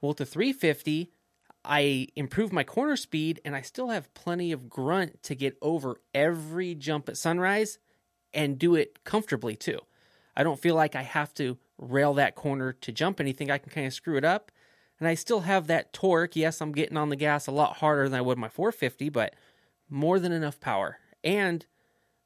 [0.00, 1.12] Well, the 350,
[1.64, 6.00] I improve my corner speed and I still have plenty of grunt to get over
[6.14, 7.78] every jump at sunrise
[8.34, 9.78] and do it comfortably too.
[10.36, 13.50] I don't feel like I have to rail that corner to jump anything.
[13.50, 14.50] I can kind of screw it up.
[14.98, 16.36] And I still have that torque.
[16.36, 19.34] Yes, I'm getting on the gas a lot harder than I would my 450, but
[19.90, 20.98] more than enough power.
[21.24, 21.66] And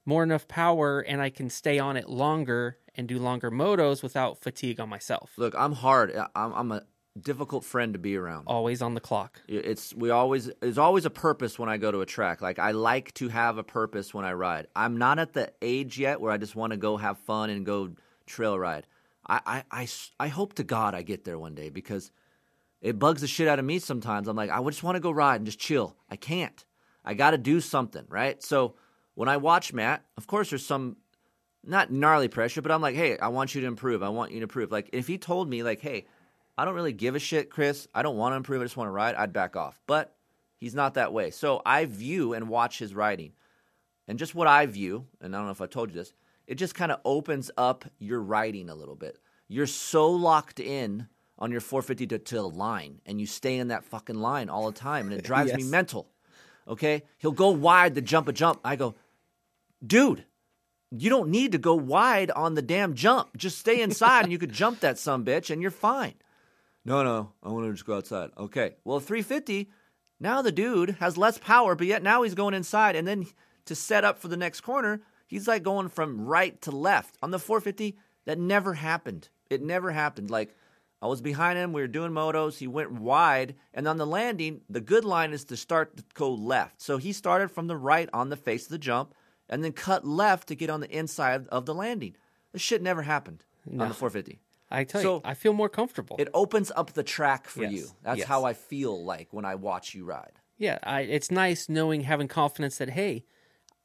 [0.04, 4.38] more enough power, and I can stay on it longer and do longer motos without
[4.38, 5.32] fatigue on myself.
[5.36, 6.14] Look, I'm hard.
[6.34, 6.82] I'm, I'm a
[7.16, 8.44] difficult friend to be around.
[8.46, 9.42] Always on the clock.
[9.48, 12.42] It's we always there's always a purpose when I go to a track.
[12.42, 14.66] Like I like to have a purpose when I ride.
[14.76, 17.64] I'm not at the age yet where I just want to go have fun and
[17.64, 17.90] go
[18.26, 18.86] trail ride.
[19.28, 19.88] I, I, I,
[20.20, 22.12] I hope to God I get there one day because
[22.80, 24.28] it bugs the shit out of me sometimes.
[24.28, 25.96] I'm like, I just want to go ride and just chill.
[26.10, 26.64] I can't.
[27.04, 28.42] I got to do something, right?
[28.42, 28.74] So
[29.14, 30.96] when I watch Matt, of course, there's some
[31.64, 34.02] not gnarly pressure, but I'm like, hey, I want you to improve.
[34.02, 34.70] I want you to improve.
[34.70, 36.06] Like if he told me, like, hey,
[36.58, 37.86] I don't really give a shit, Kris.
[37.94, 38.60] I don't want to improve.
[38.60, 39.14] I just want to ride.
[39.14, 39.80] I'd back off.
[39.86, 40.14] But
[40.58, 41.30] he's not that way.
[41.30, 43.32] So I view and watch his riding.
[44.08, 46.14] And just what I view, and I don't know if I told you this,
[46.46, 49.18] it just kind of opens up your riding a little bit.
[49.48, 53.68] You're so locked in on your 450 to, to the line, and you stay in
[53.68, 56.08] that fucking line all the time, and it drives me mental.
[56.66, 57.02] Okay?
[57.18, 58.60] He'll go wide to jump a jump.
[58.64, 58.94] I go,
[59.84, 60.24] dude,
[60.90, 63.36] you don't need to go wide on the damn jump.
[63.36, 66.14] Just stay inside and you could jump that some bitch and you're fine.
[66.86, 68.30] No, no, I want to just go outside.
[68.38, 68.76] Okay.
[68.84, 69.68] Well, 350,
[70.20, 72.94] now the dude has less power, but yet now he's going inside.
[72.94, 73.26] And then
[73.64, 77.18] to set up for the next corner, he's like going from right to left.
[77.22, 79.28] On the 450, that never happened.
[79.50, 80.30] It never happened.
[80.30, 80.54] Like,
[81.02, 81.72] I was behind him.
[81.72, 82.58] We were doing motos.
[82.58, 83.56] He went wide.
[83.74, 86.80] And on the landing, the good line is to start to go left.
[86.80, 89.12] So he started from the right on the face of the jump
[89.48, 92.14] and then cut left to get on the inside of the landing.
[92.52, 94.38] This shit never happened on the 450.
[94.70, 96.16] I tell So- you, I feel more comfortable.
[96.18, 97.86] It opens up the track for Yes, you.
[98.02, 98.26] That's yes.
[98.28, 100.32] how I feel like when I watch you ride.
[100.58, 103.24] yeah, I, it's nice knowing, having confidence that hey,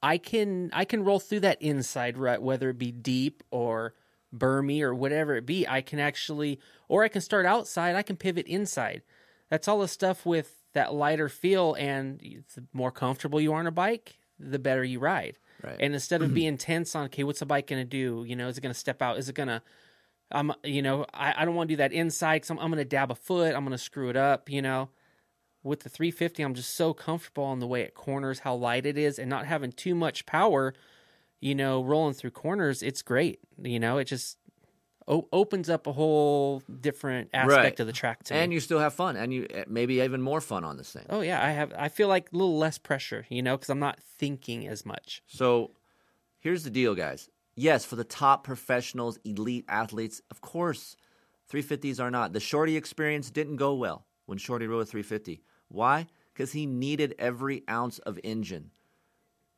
[0.04, 3.94] I can I can roll through that inside rut, whether it be deep or
[4.36, 5.68] bermy or whatever it be.
[5.68, 7.96] I can actually, or I can start outside.
[7.96, 9.04] I can pivot inside.
[9.50, 13.68] That's all the stuff with that lighter feel, and the more comfortable you are on
[13.68, 15.38] a bike, the better you ride.
[15.62, 15.76] Right.
[15.80, 18.24] And instead of being tense on, okay, what's the bike going to do?
[18.26, 19.20] You know, is it going to step out?
[19.20, 19.62] Is it going to
[20.32, 22.78] I'm, you know, I, I don't want to do that inside because I'm, I'm going
[22.78, 23.56] to dab a foot.
[23.56, 24.90] I'm going to screw it up, you know.
[25.64, 28.98] With the 350, I'm just so comfortable on the way it corners, how light it
[28.98, 30.74] is, and not having too much power,
[31.40, 32.82] you know, rolling through corners.
[32.82, 33.40] It's great.
[33.62, 34.38] You know, it just
[35.08, 37.80] o- opens up a whole different aspect Right.
[37.80, 38.56] of the track to And me.
[38.56, 41.06] you still have fun, and you eh, maybe even more fun on this thing.
[41.12, 41.46] oh, yeah.
[41.46, 44.68] I have, I feel like a little less pressure, you know, because I'm not thinking
[44.68, 45.22] as much.
[45.28, 45.72] So
[46.40, 47.30] here's the deal, guys.
[47.56, 50.95] Yes, for the top professionals, elite athletes, of course,
[51.52, 52.34] 350s are not.
[52.34, 55.41] The Shorty experience didn't go well when Shorty rode a 350.
[55.68, 56.08] Why?
[56.34, 58.72] Because he needed every ounce of engine.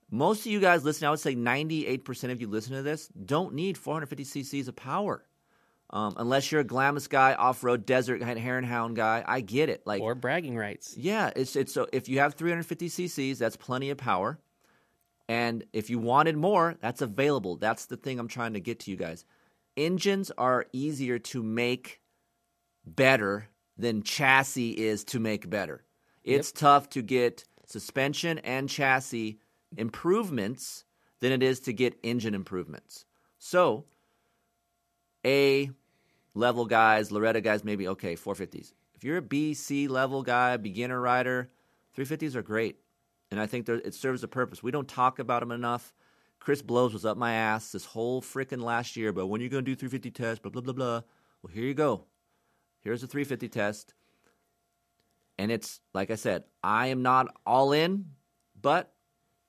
[0.10, 3.54] Most of you guys listening, I would say 98% of you listen to this, don't
[3.54, 5.26] need 450 cc's of power.
[5.90, 9.86] Um, unless you're a Glamis guy, off-road desert hare and hound guy, I get it.
[9.86, 10.96] Like Or bragging rights.
[10.98, 14.40] yeah, it's it's so if you have 350 cc's, that's plenty of power.
[15.30, 17.56] And if you wanted more, that's available.
[17.56, 19.26] That's the thing I'm trying to get to you guys.
[19.78, 22.02] Engines are easier to make
[22.86, 23.48] better
[23.78, 25.84] than chassis is to make better.
[26.24, 29.40] It's tough to get suspension and chassis
[29.78, 30.86] improvements
[31.20, 33.06] than it is to get engine improvements.
[33.40, 33.86] So,
[35.26, 35.72] A
[36.34, 38.74] level guys, Loretta guys, maybe okay, 450s.
[38.94, 41.50] If you're a B, C level guy, beginner rider,
[41.98, 42.78] 350s are great.
[43.34, 44.62] And I think they're- it serves a purpose.
[44.62, 45.92] We don't talk about them enough.
[46.40, 49.50] Chris Blows was up my ass this whole freaking last year, but when are you
[49.50, 50.44] going to do 350 test?
[50.44, 51.02] Blah, blah, blah, blah.
[51.42, 52.06] Well, here you go.
[52.82, 53.96] Here's a 350 test.
[55.40, 58.12] And it's, like I said, I am not all in,
[58.62, 58.94] but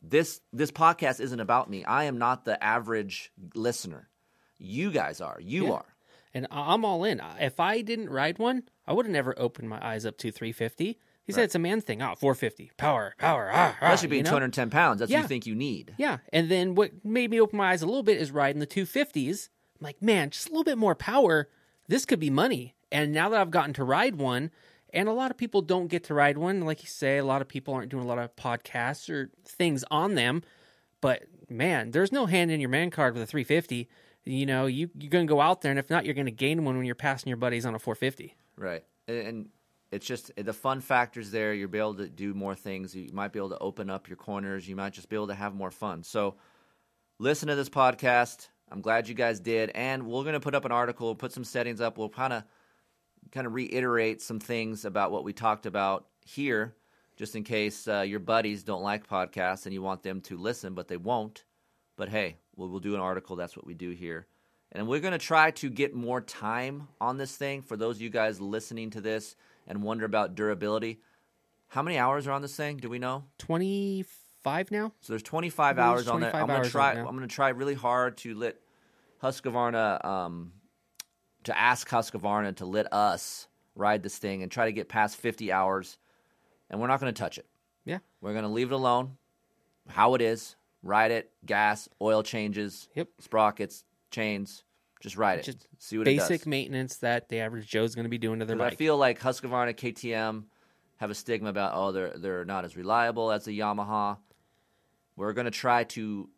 [0.01, 1.85] this this podcast isn't about me.
[1.85, 4.09] I am not the average listener.
[4.57, 5.39] You guys are.
[5.41, 5.73] You Yeah.
[5.73, 5.97] are.
[6.33, 7.21] And I'm all in.
[7.39, 10.99] If I didn't ride one, I would have never opened my eyes up to 350.
[11.27, 12.03] He said it's a man thing.
[12.03, 12.73] Ah, 450.
[12.77, 14.31] Power, power, ah, ah, Especially being you know?
[14.31, 14.99] 210 pounds.
[14.99, 15.95] That's what you think you need.
[15.97, 16.19] Yeah.
[16.33, 19.49] And then what made me open my eyes a little bit is riding the 250s.
[19.81, 21.49] I'm like, man, just a little bit more power.
[21.89, 22.75] This could be money.
[22.93, 24.51] And now that I've gotten to ride one,
[24.93, 27.43] and a lot of people don't get to ride one, like you say, a lot
[27.43, 30.43] of people aren't doing a lot of podcasts or things on them.
[31.01, 33.89] But man, there's no hand in your man card with a 350.
[34.25, 36.33] You know, you, you're going to go out there, and if not, you're going to
[36.33, 38.37] gain one when you're passing your buddies on a 450.
[38.57, 38.85] Right.
[39.09, 39.49] And
[39.95, 41.55] it's just the fun factors there.
[41.55, 42.97] You'll be able to do more things.
[42.97, 44.69] You might be able to open up your corners.
[44.69, 46.03] You might just be able to have more fun.
[46.03, 46.35] So
[47.21, 48.49] listen to this podcast.
[48.73, 49.71] I'm glad you guys did.
[49.73, 51.97] And we're going to put up an article, put some settings up.
[51.97, 52.43] We'll kind of
[53.31, 56.75] kind of reiterate some things about what we talked about here,
[57.17, 60.75] just in case uh, your buddies don't like podcasts and you want them to listen,
[60.75, 61.45] but they won't.
[61.97, 63.37] But hey, we'll, we'll do an article.
[63.37, 64.27] That's what we do here.
[64.73, 68.03] And we're going to try to get more time on this thing for those of
[68.03, 69.37] you guys listening to this
[69.67, 71.01] and wonder about durability.
[71.69, 72.77] How many hours are on this thing?
[72.77, 73.25] Do we know?
[73.39, 74.93] 25 now?
[75.01, 76.35] So there's 25 hours it's on there.
[76.35, 76.93] I'm gonna try.
[76.93, 78.57] I'm gonna try really hard to let
[79.23, 80.53] Husqvarna, um,
[81.45, 85.51] to ask Husqvarna to let us ride this thing and try to get past 50
[85.51, 85.99] hours,
[86.71, 87.47] and we're not gonna touch it.
[87.85, 87.99] Yeah.
[88.21, 89.17] We're gonna leave it alone,
[89.89, 90.57] how it is.
[90.83, 93.09] Ride it, gas, oil changes, Yep.
[93.19, 94.64] sprockets, chains.
[95.05, 95.45] Just ride it.
[95.45, 96.47] Just See what it Basic does.
[96.47, 99.21] maintenance that the average Joe's going to be doing to their 'Cause I feel like
[99.21, 100.47] Husqvarna, KTM
[100.97, 104.17] have a stigma about oh they're they're not as reliable as the Yamaha.
[105.15, 106.31] We're gonna try to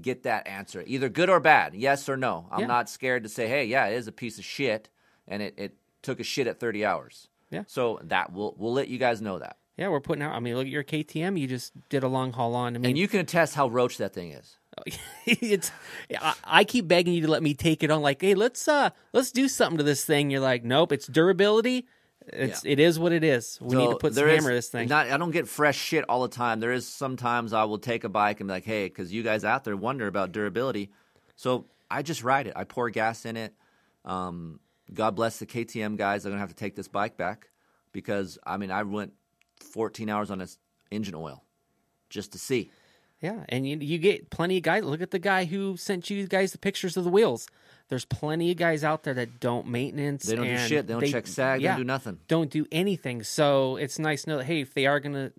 [0.00, 2.48] get that answer, either good or bad, yes or no.
[2.50, 2.66] I'm Yeah.
[2.66, 4.90] not scared to say, hey, yeah, it is a piece of shit,
[5.26, 7.28] and it, it took a shit at 30 hours.
[7.50, 7.62] Yeah.
[7.66, 10.34] So that we'll we'll let you guys know that, yeah, we're putting out.
[10.34, 11.38] I mean, look at your KTM.
[11.38, 12.74] You just did a long haul on.
[12.76, 14.58] I mean, and you can attest how roach that thing is.
[15.26, 15.70] it's.
[16.20, 18.02] I, I keep begging you to let me take it on.
[18.02, 20.30] Like, hey, let's uh, let's do something to this thing.
[20.30, 21.86] You're like, nope, it's durability.
[22.28, 23.58] It's it is what it is.
[23.60, 24.88] We need to put some hammer this thing.
[24.88, 26.60] Not, I don't get fresh shit all the time.
[26.60, 29.44] There is sometimes I will take a bike and be like, hey, because you guys
[29.44, 30.90] out there wonder about durability.
[31.36, 32.52] So I just ride it.
[32.54, 33.54] I pour gas in it.
[34.04, 34.60] Um,
[34.92, 36.22] God bless the KTM guys.
[36.22, 37.48] They're gonna have to take this bike back
[37.92, 39.12] because I mean I went
[39.60, 40.58] 14 hours on this
[40.90, 41.44] engine oil
[42.08, 42.70] just to see.
[43.22, 44.82] Yeah, and you you get plenty of guys.
[44.82, 47.46] Look at the guy who sent you guys the pictures of the wheels.
[47.88, 50.24] There's plenty of guys out there that don't maintenance.
[50.24, 50.86] They don't do shit.
[50.86, 51.60] They don't check sag.
[51.60, 52.18] They yeah, don't do nothing.
[52.26, 53.22] Don't do anything.
[53.22, 55.30] So it's nice to know that hey, if they are gonna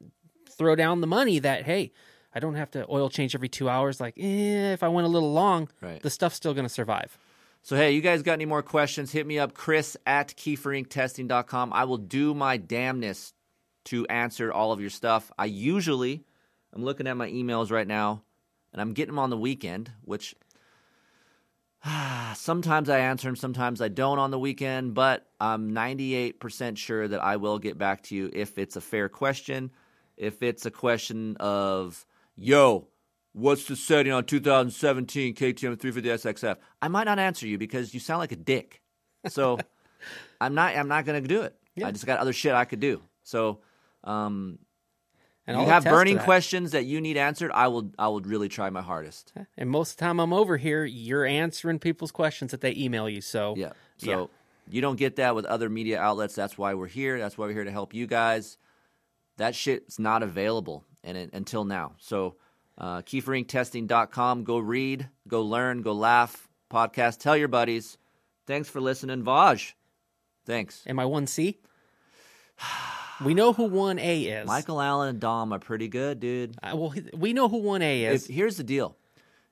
[0.49, 1.91] throw down the money, that hey,
[2.33, 3.99] I don't have to oil change every two hours.
[3.99, 6.01] Like, eh, if I went a little long, Right.
[6.01, 7.17] the stuff's still gonna survive.
[7.63, 9.11] So hey, you guys got any more questions?
[9.11, 11.73] Hit me up, Kris at KeeferIncTesting.com.
[11.73, 13.33] I will do my damnness
[13.85, 15.31] to answer all of your stuff.
[15.37, 16.23] I usually,
[16.73, 18.23] I'm looking at my emails right now,
[18.71, 20.35] and I'm getting them on the weekend, which
[22.35, 27.23] sometimes I answer them, sometimes I don't on the weekend, but I'm 98% sure that
[27.23, 29.71] I will get back to you if it's a fair question.
[30.17, 32.05] If it's a question of,
[32.35, 32.87] yo,
[33.33, 36.57] what's the setting on 2017 KTM 350 SXF?
[36.81, 38.81] I might not answer you because you sound like a dick.
[39.27, 39.57] So
[40.41, 41.55] I'm not I'm not going to do it.
[41.83, 43.01] I just got other shit I could do.
[43.23, 43.61] So
[44.03, 44.59] um,
[45.45, 46.25] And you I'll have burning that.
[46.25, 49.33] questions that you need answered, I will I will really try my hardest.
[49.57, 53.09] And most of the time I'm over here, you're answering people's questions that they email
[53.09, 53.19] you.
[53.19, 53.73] So Yeah.
[53.97, 54.25] So Yeah.
[54.69, 56.33] you don't get that with other media outlets.
[56.33, 57.19] That's why we're here.
[57.19, 58.57] That's why we're here to help you guys.
[59.37, 61.95] That shit's not available and it, until now.
[61.99, 62.37] So
[62.77, 63.01] uh.
[63.01, 66.47] Go read, go learn, go laugh.
[66.71, 67.19] Podcast.
[67.19, 67.97] Tell your buddies.
[68.47, 69.73] Thanks for listening, Vaj.
[70.45, 70.83] Thanks.
[70.87, 71.59] Am I one C?
[73.25, 74.47] We know who one A is.
[74.47, 76.55] Michael Allen and Dom are pretty good, dude.
[76.61, 78.27] Uh, well, we know who one A If, is.
[78.27, 78.95] here's the deal: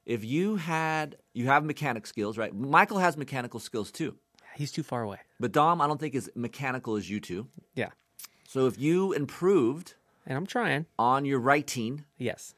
[0.06, 2.54] if you had you have mechanic skills, right?
[2.54, 4.16] Michael has mechanical skills too,
[4.56, 5.20] He's too far away.
[5.40, 7.48] but Dom, I don't think is mechanical as you two.
[7.76, 7.90] Yeah,
[8.48, 9.96] So if you improved
[10.28, 10.86] and I'm trying.
[11.00, 12.54] on your writing, Yes,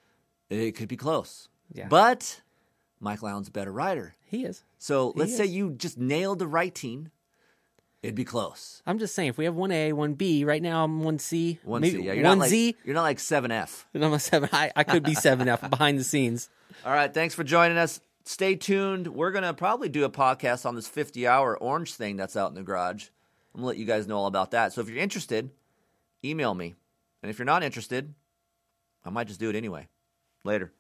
[0.49, 1.47] it could be close.
[1.71, 1.87] Yeah.
[1.87, 2.41] But
[2.99, 4.15] Michael Allen's a better writer.
[4.25, 4.63] he is.
[4.79, 7.09] So let's say you just nailed the writing,
[8.03, 8.83] it'd be close.
[8.85, 11.59] I'm just saying, if we have one A, one B, right now I'm one C,
[11.63, 12.03] One maybe C.
[12.03, 13.87] Yeah, you're one not like Z, you're not like seven F.
[13.95, 14.49] I'm a seven.
[14.51, 16.49] I, I could be seven F behind the scenes.
[16.85, 17.99] All right, thanks for joining us.
[18.25, 19.07] Stay tuned.
[19.07, 22.55] We're gonna probably do a podcast on this 50 hour orange thing that's out in
[22.55, 23.07] the garage.
[23.55, 24.73] I'm gonna let you guys know all about that.
[24.73, 25.49] So if you're interested,
[26.23, 26.75] email me.
[27.21, 28.13] And if you're not interested,
[29.05, 29.87] I might just do it anyway.
[30.43, 30.71] Later.